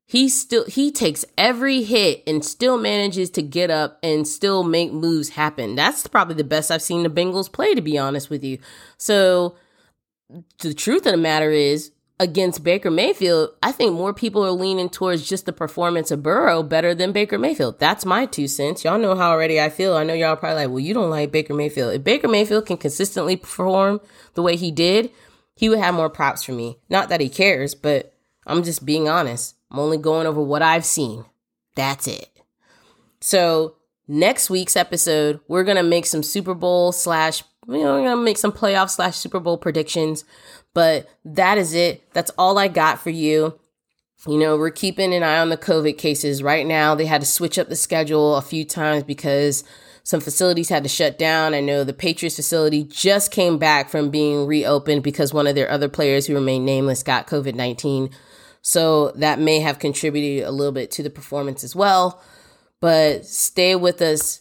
he 0.07 0.29
still 0.29 0.65
he 0.67 0.93
takes 0.93 1.25
every 1.37 1.83
hit 1.83 2.23
and 2.27 2.45
still 2.45 2.79
manages 2.79 3.31
to 3.31 3.43
get 3.43 3.71
up 3.71 3.99
and 4.03 4.29
still 4.29 4.63
make 4.63 4.93
moves 4.93 5.31
happen. 5.31 5.75
That's 5.75 6.07
probably 6.07 6.37
the 6.37 6.45
best 6.45 6.71
I've 6.71 6.83
seen 6.83 7.03
the 7.03 7.11
Bengals 7.11 7.51
play 7.51 7.75
to 7.75 7.83
be 7.83 7.99
honest 7.99 8.31
with 8.31 8.45
you. 8.45 8.59
So 8.97 9.57
the 10.61 10.75
truth 10.75 11.07
of 11.07 11.13
the 11.13 11.19
matter 11.19 11.51
is 11.51 11.91
against 12.21 12.63
Baker 12.63 12.91
Mayfield, 12.91 13.51
I 13.63 13.73
think 13.73 13.93
more 13.93 14.15
people 14.15 14.45
are 14.45 14.53
leaning 14.53 14.89
towards 14.89 15.29
just 15.29 15.47
the 15.47 15.53
performance 15.53 16.11
of 16.11 16.23
Burrow 16.23 16.63
better 16.63 16.95
than 16.95 17.13
Baker 17.13 17.39
Mayfield. 17.39 17.81
That's 17.81 18.05
my 18.05 18.27
two 18.27 18.47
cents. 18.47 18.85
Y'all 18.85 18.99
know 18.99 19.17
how 19.17 19.31
already 19.31 19.61
I 19.61 19.69
feel. 19.69 19.97
I 19.97 20.05
know 20.05 20.15
y'all 20.15 20.37
probably 20.37 20.65
like, 20.65 20.71
well, 20.71 20.81
you 20.81 20.95
don't 20.95 21.11
like 21.11 21.33
Baker 21.33 21.55
Mayfield. 21.55 21.95
If 21.95 22.05
Baker 22.05 22.29
Mayfield 22.29 22.67
can 22.67 22.77
consistently 22.77 23.37
perform 23.37 24.01
the 24.35 24.43
way 24.43 24.57
he 24.57 24.71
did, 24.71 25.11
he 25.57 25.69
would 25.69 25.79
have 25.79 25.95
more 25.95 26.11
props 26.11 26.45
for 26.45 26.53
me. 26.53 26.79
Not 26.89 27.09
that 27.09 27.21
he 27.21 27.29
cares, 27.29 27.75
but 27.75 28.15
I'm 28.47 28.63
just 28.63 28.85
being 28.85 29.09
honest. 29.09 29.57
I'm 29.71 29.79
only 29.79 29.99
going 29.99 30.27
over 30.27 30.43
what 30.43 30.63
I've 30.63 30.85
seen. 30.85 31.25
That's 31.75 32.07
it. 32.07 32.31
So 33.21 33.77
next 34.07 34.51
week's 34.51 34.77
episode, 34.77 35.41
we're 35.49 35.65
gonna 35.65 35.83
make 35.83 36.07
some 36.07 36.23
Super 36.23 36.55
Bowl 36.55 36.93
slash 36.93 37.43
you 37.69 37.79
know, 37.79 37.95
we're 37.95 38.09
gonna 38.09 38.23
make 38.23 38.39
some 38.39 38.53
playoff 38.53 38.91
slash 38.91 39.17
Super 39.17 39.41
Bowl 39.41 39.59
predictions. 39.59 40.25
But 40.75 41.09
that 41.25 41.57
is 41.57 41.73
it. 41.73 42.13
That's 42.13 42.33
all 42.37 42.59
I 42.59 42.69
got 42.69 42.99
for 42.99 43.11
you. 43.11 43.59
You 44.27 44.39
know, 44.39 44.57
we're 44.57 44.71
keeping 44.71 45.15
an 45.15 45.23
eye 45.23 45.39
on 45.39 45.51
the 45.51 45.57
COVID 45.57 45.99
cases. 45.99 46.43
Right 46.43 46.67
now, 46.67 46.95
they 46.95 47.07
had 47.07 47.21
to 47.21 47.27
switch 47.27 47.59
up 47.59 47.69
the 47.69 47.77
schedule 47.77 48.37
a 48.37 48.43
few 48.43 48.65
times 48.65 49.05
because 49.05 49.65
some 50.03 50.21
facilities 50.21 50.69
had 50.69 50.83
to 50.83 50.89
shut 50.89 51.19
down. 51.19 51.55
I 51.55 51.61
know 51.61 51.85
the 51.85 51.93
Patriots 51.93 52.37
facility 52.37 52.85
just 52.85 53.31
came 53.31 53.59
back 53.59 53.91
from 53.91 54.11
being 54.11 54.47
reopened 54.47 55.03
because 55.03 55.33
one 55.33 55.47
of 55.47 55.55
their 55.55 55.71
other 55.71 55.89
players 55.89 56.27
who 56.27 56.35
remained 56.35 56.67
nameless 56.67 57.03
got 57.03 57.27
COVID 57.27 57.55
19. 57.55 58.11
So 58.63 59.11
that 59.13 59.39
may 59.39 59.61
have 59.61 59.79
contributed 59.79 60.47
a 60.47 60.51
little 60.51 60.73
bit 60.73 60.91
to 60.93 61.03
the 61.03 61.11
performance 61.11 61.63
as 61.63 61.77
well. 61.77 62.23
But 62.81 63.27
stay 63.27 63.77
with 63.77 64.01
us 64.01 64.41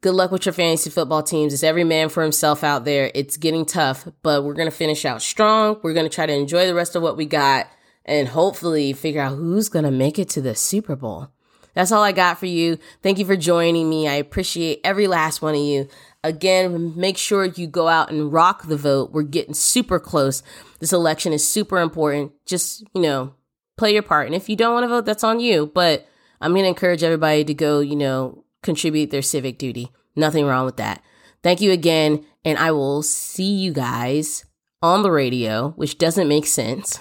good 0.00 0.14
luck 0.14 0.30
with 0.30 0.46
your 0.46 0.52
fantasy 0.52 0.90
football 0.90 1.22
teams. 1.22 1.52
It's 1.52 1.62
every 1.62 1.84
man 1.84 2.08
for 2.08 2.22
himself 2.22 2.62
out 2.62 2.84
there. 2.84 3.10
It's 3.14 3.36
getting 3.36 3.64
tough, 3.64 4.08
but 4.22 4.44
we're 4.44 4.54
going 4.54 4.70
to 4.70 4.76
finish 4.76 5.04
out 5.04 5.22
strong. 5.22 5.80
We're 5.82 5.94
going 5.94 6.08
to 6.08 6.14
try 6.14 6.26
to 6.26 6.32
enjoy 6.32 6.66
the 6.66 6.74
rest 6.74 6.96
of 6.96 7.02
what 7.02 7.16
we 7.16 7.26
got 7.26 7.68
and 8.04 8.28
hopefully 8.28 8.92
figure 8.92 9.20
out 9.20 9.36
who's 9.36 9.68
going 9.68 9.84
to 9.84 9.90
make 9.90 10.18
it 10.18 10.28
to 10.30 10.40
the 10.40 10.54
Super 10.54 10.96
Bowl. 10.96 11.30
That's 11.74 11.92
all 11.92 12.02
I 12.02 12.12
got 12.12 12.38
for 12.38 12.46
you. 12.46 12.78
Thank 13.02 13.18
you 13.18 13.24
for 13.24 13.36
joining 13.36 13.88
me. 13.88 14.08
I 14.08 14.14
appreciate 14.14 14.80
every 14.82 15.06
last 15.06 15.42
one 15.42 15.54
of 15.54 15.60
you. 15.60 15.88
Again, 16.24 16.98
make 16.98 17.16
sure 17.16 17.44
you 17.44 17.68
go 17.68 17.86
out 17.86 18.10
and 18.10 18.32
rock 18.32 18.66
the 18.66 18.76
vote. 18.76 19.12
We're 19.12 19.22
getting 19.22 19.54
super 19.54 20.00
close. 20.00 20.42
This 20.80 20.92
election 20.92 21.32
is 21.32 21.46
super 21.46 21.78
important. 21.78 22.32
Just, 22.46 22.82
you 22.94 23.02
know, 23.02 23.34
play 23.76 23.92
your 23.92 24.02
part. 24.02 24.26
And 24.26 24.34
if 24.34 24.48
you 24.48 24.56
don't 24.56 24.74
want 24.74 24.84
to 24.84 24.88
vote, 24.88 25.04
that's 25.04 25.22
on 25.22 25.38
you. 25.38 25.70
But 25.72 26.08
I'm 26.40 26.52
going 26.52 26.64
to 26.64 26.68
encourage 26.68 27.04
everybody 27.04 27.44
to 27.44 27.54
go, 27.54 27.78
you 27.78 27.94
know, 27.94 28.44
contribute 28.62 29.10
their 29.10 29.22
civic 29.22 29.58
duty. 29.58 29.90
Nothing 30.16 30.46
wrong 30.46 30.64
with 30.66 30.76
that. 30.76 31.02
Thank 31.42 31.60
you 31.60 31.70
again, 31.70 32.24
and 32.44 32.58
I 32.58 32.72
will 32.72 33.02
see 33.02 33.52
you 33.52 33.72
guys 33.72 34.44
on 34.82 35.02
the 35.02 35.10
radio, 35.10 35.70
which 35.70 35.98
doesn't 35.98 36.28
make 36.28 36.46
sense, 36.46 36.98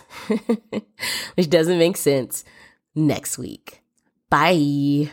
which 1.36 1.50
doesn't 1.50 1.80
make 1.80 1.98
sense 1.98 2.44
next 2.96 3.38
week. 3.38 3.82
Bye. 4.30 5.12